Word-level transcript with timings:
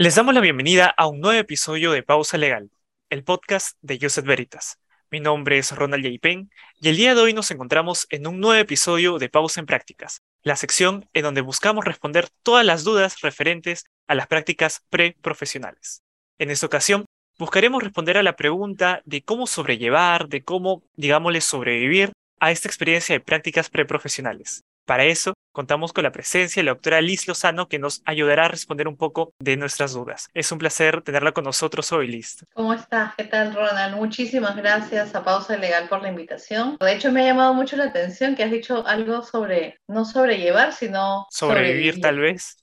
Les 0.00 0.14
damos 0.14 0.32
la 0.32 0.40
bienvenida 0.40 0.94
a 0.96 1.06
un 1.08 1.20
nuevo 1.20 1.38
episodio 1.38 1.92
de 1.92 2.02
Pausa 2.02 2.38
Legal, 2.38 2.70
el 3.10 3.22
podcast 3.22 3.76
de 3.82 3.98
Joseph 4.00 4.24
Veritas. 4.24 4.78
Mi 5.10 5.20
nombre 5.20 5.58
es 5.58 5.76
Ronald 5.76 6.02
J. 6.02 6.48
y 6.80 6.88
el 6.88 6.96
día 6.96 7.14
de 7.14 7.20
hoy 7.20 7.34
nos 7.34 7.50
encontramos 7.50 8.06
en 8.08 8.26
un 8.26 8.40
nuevo 8.40 8.58
episodio 8.58 9.18
de 9.18 9.28
Pausa 9.28 9.60
en 9.60 9.66
Prácticas, 9.66 10.22
la 10.42 10.56
sección 10.56 11.06
en 11.12 11.24
donde 11.24 11.42
buscamos 11.42 11.84
responder 11.84 12.30
todas 12.42 12.64
las 12.64 12.82
dudas 12.82 13.20
referentes 13.20 13.84
a 14.06 14.14
las 14.14 14.26
prácticas 14.26 14.86
preprofesionales. 14.88 16.02
En 16.38 16.50
esta 16.50 16.64
ocasión, 16.64 17.04
buscaremos 17.38 17.82
responder 17.82 18.16
a 18.16 18.22
la 18.22 18.36
pregunta 18.36 19.02
de 19.04 19.20
cómo 19.22 19.46
sobrellevar, 19.46 20.28
de 20.28 20.42
cómo, 20.42 20.82
digámosle, 20.96 21.42
sobrevivir 21.42 22.10
a 22.38 22.52
esta 22.52 22.68
experiencia 22.68 23.14
de 23.14 23.20
prácticas 23.20 23.68
preprofesionales. 23.68 24.62
Para 24.90 25.04
eso, 25.04 25.34
contamos 25.52 25.92
con 25.92 26.02
la 26.02 26.10
presencia 26.10 26.58
de 26.58 26.64
la 26.64 26.72
doctora 26.72 27.00
Liz 27.00 27.28
Lozano, 27.28 27.68
que 27.68 27.78
nos 27.78 28.02
ayudará 28.06 28.46
a 28.46 28.48
responder 28.48 28.88
un 28.88 28.96
poco 28.96 29.32
de 29.38 29.56
nuestras 29.56 29.92
dudas. 29.92 30.28
Es 30.34 30.50
un 30.50 30.58
placer 30.58 31.00
tenerla 31.02 31.30
con 31.30 31.44
nosotros 31.44 31.92
hoy, 31.92 32.08
Liz. 32.08 32.44
¿Cómo 32.54 32.74
estás? 32.74 33.14
¿Qué 33.16 33.22
tal, 33.22 33.54
Ronald? 33.54 33.94
Muchísimas 33.94 34.56
gracias 34.56 35.14
a 35.14 35.22
Pausa 35.22 35.56
Legal 35.56 35.88
por 35.88 36.02
la 36.02 36.08
invitación. 36.08 36.76
De 36.80 36.92
hecho, 36.92 37.12
me 37.12 37.22
ha 37.22 37.26
llamado 37.26 37.54
mucho 37.54 37.76
la 37.76 37.84
atención 37.84 38.34
que 38.34 38.42
has 38.42 38.50
dicho 38.50 38.84
algo 38.84 39.22
sobre, 39.22 39.78
no 39.86 40.04
sobrellevar, 40.04 40.72
sino 40.72 41.24
sobrevivir 41.30 42.00
tal 42.00 42.18
vez 42.18 42.56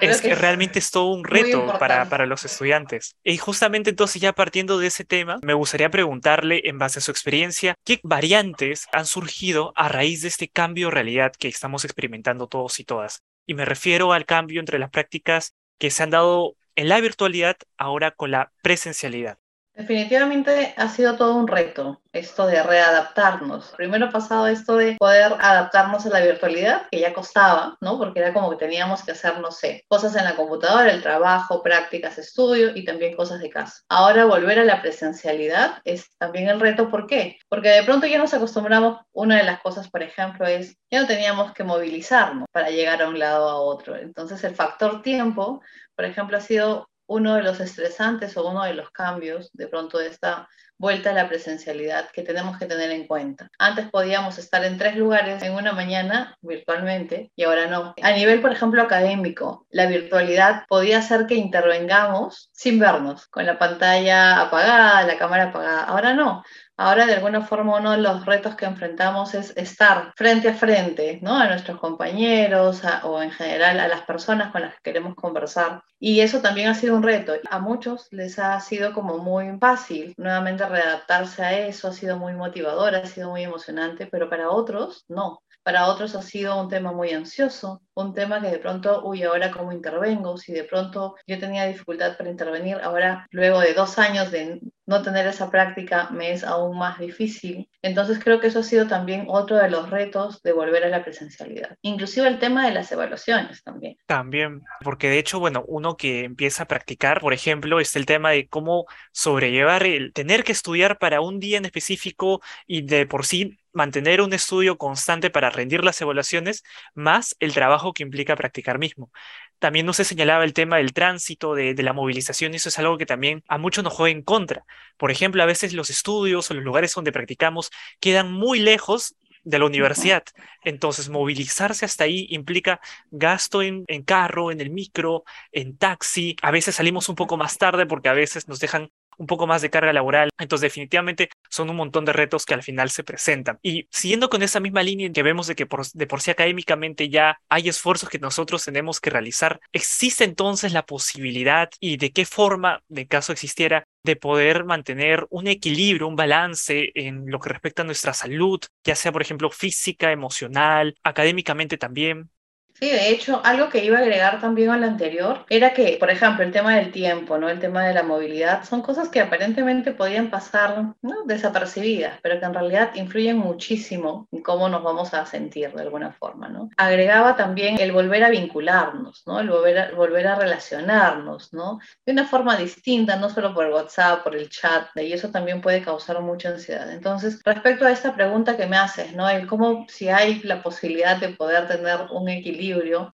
es 0.00 0.20
que, 0.20 0.34
realmente 0.34 0.78
es 0.78 0.90
todo 0.90 1.06
un 1.06 1.24
reto 1.24 1.66
para, 1.78 2.08
para, 2.08 2.26
los 2.26 2.44
estudiantes. 2.44 3.16
Y 3.22 3.36
justamente 3.36 3.90
entonces 3.90 4.20
ya 4.20 4.32
partiendo 4.32 4.78
de 4.78 4.88
ese 4.88 5.04
tema, 5.04 5.38
me 5.42 5.54
gustaría 5.54 5.90
preguntarle 5.90 6.62
en 6.64 6.78
base 6.78 6.98
a 6.98 7.02
su 7.02 7.10
experiencia, 7.10 7.74
¿qué 7.84 8.00
variantes 8.02 8.86
han 8.92 9.06
surgido 9.06 9.72
a 9.76 9.88
raíz 9.88 10.22
de 10.22 10.28
este 10.28 10.48
cambio 10.48 10.88
de 10.88 10.94
realidad 10.94 11.32
que 11.38 11.48
estamos 11.48 11.84
experimentando 11.84 12.48
todos 12.48 12.80
y 12.80 12.84
todas? 12.84 13.22
Y 13.46 13.54
me 13.54 13.64
refiero 13.64 14.12
al 14.12 14.26
cambio 14.26 14.60
entre 14.60 14.78
las 14.78 14.90
prácticas 14.90 15.54
que 15.78 15.90
se 15.90 16.02
han 16.02 16.10
dado 16.10 16.56
en 16.74 16.88
la 16.88 17.00
virtualidad 17.00 17.56
ahora 17.78 18.10
con 18.10 18.30
la 18.30 18.52
presencialidad. 18.62 19.38
Definitivamente 19.76 20.72
ha 20.78 20.88
sido 20.88 21.16
todo 21.16 21.34
un 21.36 21.46
reto 21.46 22.00
esto 22.14 22.46
de 22.46 22.62
readaptarnos. 22.62 23.74
Primero 23.76 24.08
pasado 24.08 24.46
esto 24.46 24.76
de 24.76 24.96
poder 24.98 25.34
adaptarnos 25.38 26.06
a 26.06 26.08
la 26.08 26.20
virtualidad, 26.20 26.88
que 26.90 27.00
ya 27.00 27.12
costaba, 27.12 27.76
¿no? 27.82 27.98
Porque 27.98 28.20
era 28.20 28.32
como 28.32 28.48
que 28.48 28.56
teníamos 28.56 29.04
que 29.04 29.12
hacer, 29.12 29.38
no 29.38 29.50
sé, 29.50 29.84
cosas 29.86 30.16
en 30.16 30.24
la 30.24 30.34
computadora, 30.34 30.90
el 30.90 31.02
trabajo, 31.02 31.62
prácticas, 31.62 32.16
estudio 32.16 32.74
y 32.74 32.86
también 32.86 33.14
cosas 33.14 33.38
de 33.40 33.50
casa. 33.50 33.82
Ahora 33.90 34.24
volver 34.24 34.58
a 34.60 34.64
la 34.64 34.80
presencialidad 34.80 35.82
es 35.84 36.08
también 36.16 36.48
el 36.48 36.58
reto. 36.58 36.88
¿Por 36.88 37.06
qué? 37.06 37.36
Porque 37.50 37.68
de 37.68 37.82
pronto 37.82 38.06
ya 38.06 38.16
nos 38.16 38.32
acostumbramos, 38.32 39.00
una 39.12 39.36
de 39.36 39.44
las 39.44 39.60
cosas, 39.60 39.90
por 39.90 40.02
ejemplo, 40.02 40.46
es 40.46 40.78
ya 40.90 41.02
no 41.02 41.06
teníamos 41.06 41.52
que 41.52 41.64
movilizarnos 41.64 42.48
para 42.50 42.70
llegar 42.70 43.02
a 43.02 43.08
un 43.08 43.18
lado 43.18 43.50
a 43.50 43.60
otro. 43.60 43.94
Entonces 43.94 44.42
el 44.42 44.54
factor 44.54 45.02
tiempo, 45.02 45.60
por 45.94 46.06
ejemplo, 46.06 46.38
ha 46.38 46.40
sido 46.40 46.88
uno 47.06 47.34
de 47.34 47.42
los 47.42 47.60
estresantes 47.60 48.36
o 48.36 48.48
uno 48.48 48.64
de 48.64 48.74
los 48.74 48.90
cambios 48.90 49.50
de 49.52 49.68
pronto 49.68 49.98
de 49.98 50.08
esta 50.08 50.48
vuelta 50.78 51.10
a 51.10 51.14
la 51.14 51.28
presencialidad 51.28 52.10
que 52.10 52.22
tenemos 52.22 52.58
que 52.58 52.66
tener 52.66 52.90
en 52.90 53.06
cuenta. 53.06 53.50
Antes 53.58 53.88
podíamos 53.90 54.38
estar 54.38 54.64
en 54.64 54.76
tres 54.76 54.96
lugares 54.96 55.42
en 55.42 55.54
una 55.54 55.72
mañana 55.72 56.36
virtualmente 56.42 57.32
y 57.34 57.44
ahora 57.44 57.66
no. 57.66 57.94
A 58.02 58.12
nivel, 58.12 58.40
por 58.40 58.52
ejemplo, 58.52 58.82
académico, 58.82 59.66
la 59.70 59.86
virtualidad 59.86 60.64
podía 60.68 60.98
hacer 60.98 61.26
que 61.26 61.34
intervengamos 61.34 62.50
sin 62.52 62.78
vernos, 62.78 63.26
con 63.28 63.46
la 63.46 63.58
pantalla 63.58 64.42
apagada, 64.42 65.06
la 65.06 65.18
cámara 65.18 65.44
apagada. 65.44 65.84
Ahora 65.84 66.12
no. 66.12 66.42
Ahora, 66.78 67.06
de 67.06 67.14
alguna 67.14 67.40
forma, 67.40 67.78
uno 67.78 67.92
de 67.92 67.98
los 67.98 68.26
retos 68.26 68.54
que 68.54 68.66
enfrentamos 68.66 69.34
es 69.34 69.56
estar 69.56 70.12
frente 70.14 70.50
a 70.50 70.54
frente, 70.54 71.18
¿no? 71.22 71.34
A 71.34 71.48
nuestros 71.48 71.80
compañeros 71.80 72.82
o 73.02 73.22
en 73.22 73.30
general 73.30 73.80
a 73.80 73.88
las 73.88 74.02
personas 74.02 74.52
con 74.52 74.60
las 74.60 74.74
que 74.74 74.80
queremos 74.82 75.14
conversar. 75.14 75.82
Y 75.98 76.20
eso 76.20 76.42
también 76.42 76.68
ha 76.68 76.74
sido 76.74 76.94
un 76.94 77.02
reto. 77.02 77.32
A 77.50 77.58
muchos 77.60 78.08
les 78.10 78.38
ha 78.38 78.60
sido 78.60 78.92
como 78.92 79.16
muy 79.16 79.56
fácil 79.58 80.12
nuevamente 80.18 80.66
readaptarse 80.68 81.42
a 81.42 81.58
eso, 81.66 81.88
ha 81.88 81.92
sido 81.92 82.18
muy 82.18 82.34
motivador, 82.34 82.94
ha 82.94 83.06
sido 83.06 83.30
muy 83.30 83.42
emocionante, 83.42 84.06
pero 84.06 84.28
para 84.28 84.50
otros 84.50 85.06
no. 85.08 85.42
Para 85.62 85.86
otros 85.86 86.14
ha 86.14 86.22
sido 86.22 86.60
un 86.60 86.68
tema 86.68 86.92
muy 86.92 87.10
ansioso, 87.10 87.82
un 87.94 88.14
tema 88.14 88.40
que 88.40 88.50
de 88.50 88.58
pronto, 88.58 89.02
uy, 89.04 89.22
ahora 89.22 89.50
cómo 89.50 89.72
intervengo, 89.72 90.36
si 90.36 90.52
de 90.52 90.64
pronto 90.64 91.16
yo 91.26 91.38
tenía 91.40 91.66
dificultad 91.66 92.16
para 92.16 92.30
intervenir, 92.30 92.76
ahora 92.82 93.26
luego 93.30 93.60
de 93.60 93.74
dos 93.74 93.98
años 93.98 94.30
de 94.30 94.60
no 94.86 95.02
tener 95.02 95.26
esa 95.26 95.50
práctica 95.50 96.10
me 96.10 96.32
es 96.32 96.44
aún 96.44 96.78
más 96.78 96.98
difícil. 96.98 97.68
Entonces 97.82 98.18
creo 98.22 98.40
que 98.40 98.46
eso 98.46 98.60
ha 98.60 98.64
sido 98.64 98.86
también 98.86 99.26
otro 99.28 99.56
de 99.56 99.68
los 99.68 99.90
retos 99.90 100.42
de 100.42 100.52
volver 100.52 100.84
a 100.84 100.88
la 100.88 101.02
presencialidad. 101.02 101.76
Inclusive 101.82 102.28
el 102.28 102.38
tema 102.38 102.66
de 102.66 102.72
las 102.72 102.90
evaluaciones 102.92 103.62
también. 103.62 103.96
También, 104.06 104.62
porque 104.82 105.08
de 105.08 105.18
hecho, 105.18 105.40
bueno, 105.40 105.64
uno 105.66 105.96
que 105.96 106.24
empieza 106.24 106.62
a 106.62 106.68
practicar, 106.68 107.20
por 107.20 107.32
ejemplo, 107.32 107.80
es 107.80 107.96
el 107.96 108.06
tema 108.06 108.30
de 108.30 108.48
cómo 108.48 108.86
sobrellevar 109.12 109.84
el 109.84 110.12
tener 110.12 110.44
que 110.44 110.52
estudiar 110.52 110.98
para 110.98 111.20
un 111.20 111.40
día 111.40 111.58
en 111.58 111.64
específico 111.64 112.40
y 112.66 112.82
de 112.82 113.06
por 113.06 113.26
sí 113.26 113.58
mantener 113.76 114.22
un 114.22 114.32
estudio 114.32 114.78
constante 114.78 115.28
para 115.28 115.50
rendir 115.50 115.84
las 115.84 116.00
evaluaciones, 116.00 116.64
más 116.94 117.36
el 117.40 117.52
trabajo 117.52 117.92
que 117.92 118.02
implica 118.02 118.34
practicar 118.34 118.78
mismo. 118.78 119.12
También 119.58 119.84
no 119.84 119.92
se 119.92 120.04
señalaba 120.04 120.44
el 120.44 120.54
tema 120.54 120.78
del 120.78 120.94
tránsito, 120.94 121.54
de, 121.54 121.74
la 121.82 121.92
movilización, 121.92 122.54
y 122.54 122.56
eso 122.56 122.70
es 122.70 122.78
algo 122.78 122.96
que 122.96 123.04
también 123.04 123.44
a 123.48 123.58
muchos 123.58 123.84
nos 123.84 123.92
juega 123.92 124.16
en 124.16 124.22
contra. 124.22 124.64
Por 124.96 125.10
ejemplo, 125.10 125.42
a 125.42 125.46
veces 125.46 125.74
los 125.74 125.90
estudios 125.90 126.50
o 126.50 126.54
los 126.54 126.64
lugares 126.64 126.94
donde 126.94 127.12
practicamos 127.12 127.70
quedan 128.00 128.32
muy 128.32 128.60
lejos 128.60 129.14
de 129.44 129.58
la 129.58 129.66
universidad. 129.66 130.24
Entonces, 130.64 131.10
movilizarse 131.10 131.84
hasta 131.84 132.04
ahí 132.04 132.26
implica 132.30 132.80
gasto 133.10 133.60
en, 133.60 133.84
en, 133.88 134.02
carro, 134.04 134.50
en 134.50 134.60
el 134.62 134.70
micro, 134.70 135.24
en 135.52 135.76
taxi. 135.76 136.34
A 136.40 136.50
veces 136.50 136.76
salimos 136.76 137.10
un 137.10 137.14
poco 137.14 137.36
más 137.36 137.58
tarde 137.58 137.84
porque 137.84 138.08
a 138.08 138.14
veces 138.14 138.48
nos 138.48 138.58
dejan 138.58 138.90
un 139.16 139.26
poco 139.26 139.46
más 139.46 139.62
de 139.62 139.70
carga 139.70 139.92
laboral. 139.92 140.30
Entonces, 140.38 140.62
definitivamente 140.62 141.28
son 141.48 141.70
un 141.70 141.76
montón 141.76 142.04
de 142.04 142.12
retos 142.12 142.44
que 142.44 142.54
al 142.54 142.62
final 142.62 142.90
se 142.90 143.04
presentan. 143.04 143.58
Y 143.62 143.88
siguiendo 143.90 144.28
con 144.28 144.42
esa 144.42 144.60
misma 144.60 144.82
línea 144.82 145.10
que 145.10 145.22
vemos 145.22 145.46
de 145.46 145.54
que 145.54 145.66
por, 145.66 145.86
de 145.86 146.06
por 146.06 146.20
sí 146.20 146.30
académicamente 146.30 147.08
ya 147.08 147.38
hay 147.48 147.68
esfuerzos 147.68 148.08
que 148.08 148.18
nosotros 148.18 148.64
tenemos 148.64 149.00
que 149.00 149.10
realizar, 149.10 149.60
¿existe 149.72 150.24
entonces 150.24 150.72
la 150.72 150.84
posibilidad 150.84 151.68
y 151.80 151.96
de 151.96 152.12
qué 152.12 152.24
forma, 152.24 152.82
de 152.88 153.06
caso 153.06 153.32
existiera, 153.32 153.84
de 154.02 154.16
poder 154.16 154.64
mantener 154.64 155.26
un 155.30 155.48
equilibrio, 155.48 156.06
un 156.06 156.16
balance 156.16 156.92
en 156.94 157.24
lo 157.26 157.40
que 157.40 157.50
respecta 157.50 157.82
a 157.82 157.84
nuestra 157.84 158.14
salud, 158.14 158.60
ya 158.84 158.94
sea, 158.94 159.12
por 159.12 159.22
ejemplo, 159.22 159.50
física, 159.50 160.12
emocional, 160.12 160.96
académicamente 161.02 161.76
también? 161.76 162.30
Sí, 162.78 162.90
de 162.90 163.08
hecho, 163.08 163.40
algo 163.42 163.70
que 163.70 163.82
iba 163.82 163.96
a 163.96 164.02
agregar 164.02 164.38
también 164.38 164.68
al 164.68 164.84
anterior 164.84 165.46
era 165.48 165.72
que, 165.72 165.96
por 165.98 166.10
ejemplo, 166.10 166.44
el 166.44 166.52
tema 166.52 166.76
del 166.76 166.92
tiempo, 166.92 167.38
¿no? 167.38 167.48
El 167.48 167.58
tema 167.58 167.82
de 167.86 167.94
la 167.94 168.02
movilidad, 168.02 168.64
son 168.64 168.82
cosas 168.82 169.08
que 169.08 169.20
aparentemente 169.20 169.92
podían 169.92 170.28
pasar 170.28 170.92
¿no? 171.00 171.24
desapercibidas, 171.24 172.18
pero 172.20 172.38
que 172.38 172.44
en 172.44 172.52
realidad 172.52 172.90
influyen 172.94 173.38
muchísimo 173.38 174.28
en 174.30 174.42
cómo 174.42 174.68
nos 174.68 174.82
vamos 174.82 175.14
a 175.14 175.24
sentir 175.24 175.72
de 175.72 175.80
alguna 175.80 176.12
forma, 176.12 176.50
¿no? 176.50 176.68
Agregaba 176.76 177.34
también 177.34 177.80
el 177.80 177.92
volver 177.92 178.22
a 178.24 178.28
vincularnos, 178.28 179.22
¿no? 179.26 179.40
El 179.40 179.48
volver 179.48 179.78
a, 179.78 179.92
volver 179.92 180.26
a 180.26 180.34
relacionarnos, 180.34 181.54
¿no? 181.54 181.78
De 182.04 182.12
una 182.12 182.26
forma 182.26 182.58
distinta, 182.58 183.16
no 183.16 183.30
solo 183.30 183.54
por 183.54 183.64
el 183.64 183.72
WhatsApp, 183.72 184.22
por 184.22 184.36
el 184.36 184.50
chat, 184.50 184.88
y 184.96 185.14
eso 185.14 185.30
también 185.30 185.62
puede 185.62 185.80
causar 185.80 186.20
mucha 186.20 186.50
ansiedad. 186.50 186.92
Entonces, 186.92 187.40
respecto 187.42 187.86
a 187.86 187.90
esta 187.90 188.14
pregunta 188.14 188.58
que 188.58 188.66
me 188.66 188.76
haces, 188.76 189.14
¿no? 189.14 189.30
El 189.30 189.46
cómo 189.46 189.86
si 189.88 190.10
hay 190.10 190.40
la 190.42 190.62
posibilidad 190.62 191.16
de 191.16 191.30
poder 191.30 191.66
tener 191.68 192.00
un 192.10 192.28
equilibrio 192.28 192.65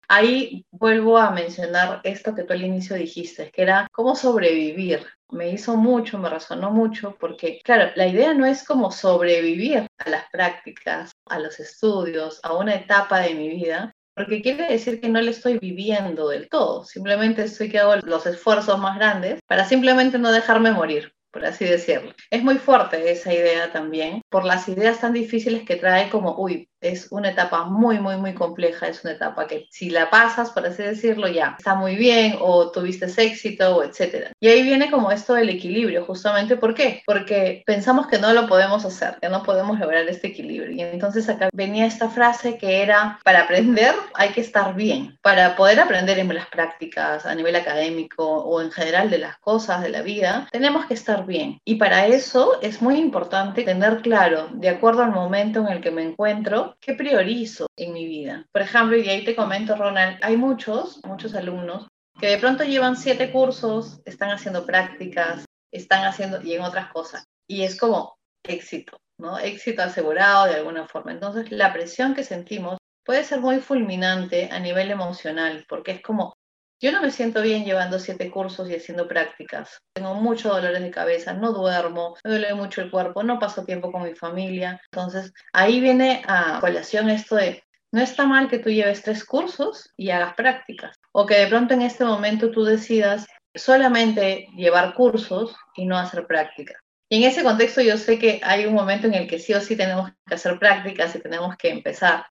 ahí 0.08 0.64
vuelvo 0.70 1.18
a 1.18 1.30
mencionar 1.30 2.00
esto 2.04 2.34
que 2.34 2.44
tú 2.44 2.52
al 2.52 2.62
inicio 2.62 2.96
dijiste, 2.96 3.50
que 3.50 3.62
era 3.62 3.88
cómo 3.92 4.14
sobrevivir. 4.14 5.06
Me 5.30 5.50
hizo 5.50 5.76
mucho, 5.76 6.18
me 6.18 6.28
resonó 6.28 6.70
mucho, 6.70 7.16
porque 7.18 7.60
claro, 7.64 7.90
la 7.94 8.06
idea 8.06 8.34
no 8.34 8.44
es 8.44 8.64
como 8.64 8.90
sobrevivir 8.90 9.86
a 9.98 10.10
las 10.10 10.24
prácticas, 10.30 11.12
a 11.26 11.38
los 11.38 11.58
estudios, 11.58 12.40
a 12.42 12.54
una 12.54 12.74
etapa 12.74 13.20
de 13.20 13.34
mi 13.34 13.48
vida, 13.48 13.92
porque 14.14 14.42
quiere 14.42 14.70
decir 14.70 15.00
que 15.00 15.08
no 15.08 15.22
le 15.22 15.30
estoy 15.30 15.58
viviendo 15.58 16.28
del 16.28 16.50
todo, 16.50 16.84
simplemente 16.84 17.44
estoy 17.44 17.70
que 17.70 17.78
hago 17.78 17.96
los 17.96 18.26
esfuerzos 18.26 18.78
más 18.78 18.96
grandes 18.98 19.40
para 19.46 19.64
simplemente 19.64 20.18
no 20.18 20.30
dejarme 20.30 20.70
morir 20.70 21.14
por 21.32 21.44
así 21.46 21.64
decirlo. 21.64 22.12
Es 22.30 22.44
muy 22.44 22.58
fuerte 22.58 23.10
esa 23.10 23.32
idea 23.32 23.72
también, 23.72 24.20
por 24.28 24.44
las 24.44 24.68
ideas 24.68 25.00
tan 25.00 25.14
difíciles 25.14 25.64
que 25.64 25.76
trae 25.76 26.10
como, 26.10 26.36
uy, 26.36 26.68
es 26.82 27.08
una 27.10 27.30
etapa 27.30 27.64
muy, 27.64 27.98
muy, 27.98 28.16
muy 28.16 28.34
compleja, 28.34 28.88
es 28.88 29.02
una 29.04 29.14
etapa 29.14 29.46
que 29.46 29.66
si 29.70 29.90
la 29.90 30.10
pasas, 30.10 30.50
por 30.50 30.66
así 30.66 30.82
decirlo, 30.82 31.28
ya 31.28 31.56
está 31.58 31.74
muy 31.74 31.96
bien 31.96 32.36
o 32.40 32.70
tuviste 32.70 33.06
éxito 33.16 33.76
o 33.76 33.82
etcétera. 33.84 34.32
Y 34.40 34.48
ahí 34.48 34.62
viene 34.62 34.90
como 34.90 35.10
esto 35.10 35.34
del 35.34 35.50
equilibrio, 35.50 36.04
justamente, 36.04 36.56
¿por 36.56 36.74
qué? 36.74 37.02
Porque 37.06 37.62
pensamos 37.66 38.06
que 38.06 38.18
no 38.18 38.32
lo 38.32 38.46
podemos 38.48 38.84
hacer, 38.84 39.18
que 39.20 39.28
no 39.28 39.42
podemos 39.42 39.78
lograr 39.78 40.08
este 40.08 40.28
equilibrio. 40.28 40.72
Y 40.72 40.80
entonces 40.80 41.28
acá 41.28 41.48
venía 41.52 41.86
esta 41.86 42.08
frase 42.08 42.58
que 42.58 42.82
era, 42.82 43.20
para 43.24 43.42
aprender 43.42 43.94
hay 44.14 44.30
que 44.30 44.40
estar 44.40 44.74
bien, 44.74 45.18
para 45.22 45.56
poder 45.56 45.80
aprender 45.80 46.18
en 46.18 46.32
las 46.32 46.46
prácticas 46.46 47.26
a 47.26 47.34
nivel 47.34 47.56
académico 47.56 48.24
o 48.26 48.60
en 48.60 48.70
general 48.70 49.10
de 49.10 49.18
las 49.18 49.38
cosas 49.38 49.82
de 49.82 49.90
la 49.90 50.02
vida, 50.02 50.48
tenemos 50.50 50.86
que 50.86 50.94
estar 50.94 51.26
bien. 51.26 51.60
Y 51.64 51.76
para 51.76 52.06
eso 52.06 52.60
es 52.62 52.80
muy 52.80 52.98
importante 52.98 53.62
tener 53.64 54.00
claro, 54.00 54.48
de 54.52 54.68
acuerdo 54.68 55.02
al 55.02 55.12
momento 55.12 55.60
en 55.60 55.68
el 55.68 55.80
que 55.80 55.90
me 55.90 56.02
encuentro, 56.02 56.71
¿Qué 56.80 56.94
priorizo 56.94 57.66
en 57.76 57.92
mi 57.92 58.06
vida? 58.06 58.46
Por 58.52 58.62
ejemplo, 58.62 58.96
y 58.96 59.08
ahí 59.08 59.24
te 59.24 59.36
comento, 59.36 59.76
Ronald, 59.76 60.18
hay 60.22 60.36
muchos, 60.36 61.00
muchos 61.04 61.34
alumnos 61.34 61.88
que 62.20 62.28
de 62.28 62.38
pronto 62.38 62.64
llevan 62.64 62.96
siete 62.96 63.32
cursos, 63.32 64.00
están 64.04 64.30
haciendo 64.30 64.64
prácticas, 64.66 65.44
están 65.72 66.04
haciendo 66.04 66.42
y 66.42 66.54
en 66.54 66.62
otras 66.62 66.92
cosas. 66.92 67.24
Y 67.48 67.62
es 67.62 67.78
como 67.78 68.16
éxito, 68.44 68.98
¿no? 69.18 69.38
Éxito 69.38 69.82
asegurado 69.82 70.46
de 70.46 70.56
alguna 70.56 70.86
forma. 70.86 71.12
Entonces, 71.12 71.50
la 71.50 71.72
presión 71.72 72.14
que 72.14 72.24
sentimos 72.24 72.78
puede 73.04 73.24
ser 73.24 73.40
muy 73.40 73.58
fulminante 73.58 74.48
a 74.52 74.60
nivel 74.60 74.90
emocional, 74.90 75.64
porque 75.68 75.92
es 75.92 76.02
como, 76.02 76.34
yo 76.82 76.90
no 76.90 77.00
me 77.00 77.12
siento 77.12 77.40
bien 77.42 77.64
llevando 77.64 78.00
siete 78.00 78.28
cursos 78.28 78.68
y 78.68 78.74
haciendo 78.74 79.06
prácticas. 79.06 79.78
Tengo 79.94 80.14
muchos 80.14 80.52
dolores 80.52 80.82
de 80.82 80.90
cabeza, 80.90 81.32
no 81.32 81.52
duermo, 81.52 82.16
me 82.24 82.30
duele 82.32 82.54
mucho 82.54 82.82
el 82.82 82.90
cuerpo, 82.90 83.22
no 83.22 83.38
paso 83.38 83.64
tiempo 83.64 83.92
con 83.92 84.02
mi 84.02 84.16
familia. 84.16 84.80
Entonces, 84.90 85.32
ahí 85.52 85.80
viene 85.80 86.24
a 86.26 86.58
colación 86.60 87.08
esto 87.08 87.36
de, 87.36 87.62
no 87.92 88.02
está 88.02 88.26
mal 88.26 88.48
que 88.48 88.58
tú 88.58 88.68
lleves 88.68 89.02
tres 89.02 89.24
cursos 89.24 89.90
y 89.96 90.10
hagas 90.10 90.34
prácticas, 90.34 90.98
o 91.12 91.24
que 91.24 91.36
de 91.36 91.46
pronto 91.46 91.72
en 91.74 91.82
este 91.82 92.04
momento 92.04 92.50
tú 92.50 92.64
decidas 92.64 93.26
solamente 93.54 94.48
llevar 94.56 94.94
cursos 94.94 95.54
y 95.76 95.86
no 95.86 95.96
hacer 95.96 96.26
prácticas. 96.26 96.78
Y 97.08 97.22
en 97.22 97.30
ese 97.30 97.44
contexto 97.44 97.80
yo 97.80 97.96
sé 97.96 98.18
que 98.18 98.40
hay 98.42 98.66
un 98.66 98.74
momento 98.74 99.06
en 99.06 99.14
el 99.14 99.28
que 99.28 99.38
sí 99.38 99.52
o 99.54 99.60
sí 99.60 99.76
tenemos 99.76 100.10
que 100.26 100.34
hacer 100.34 100.58
prácticas 100.58 101.14
y 101.14 101.20
tenemos 101.20 101.54
que 101.56 101.68
empezar 101.68 102.24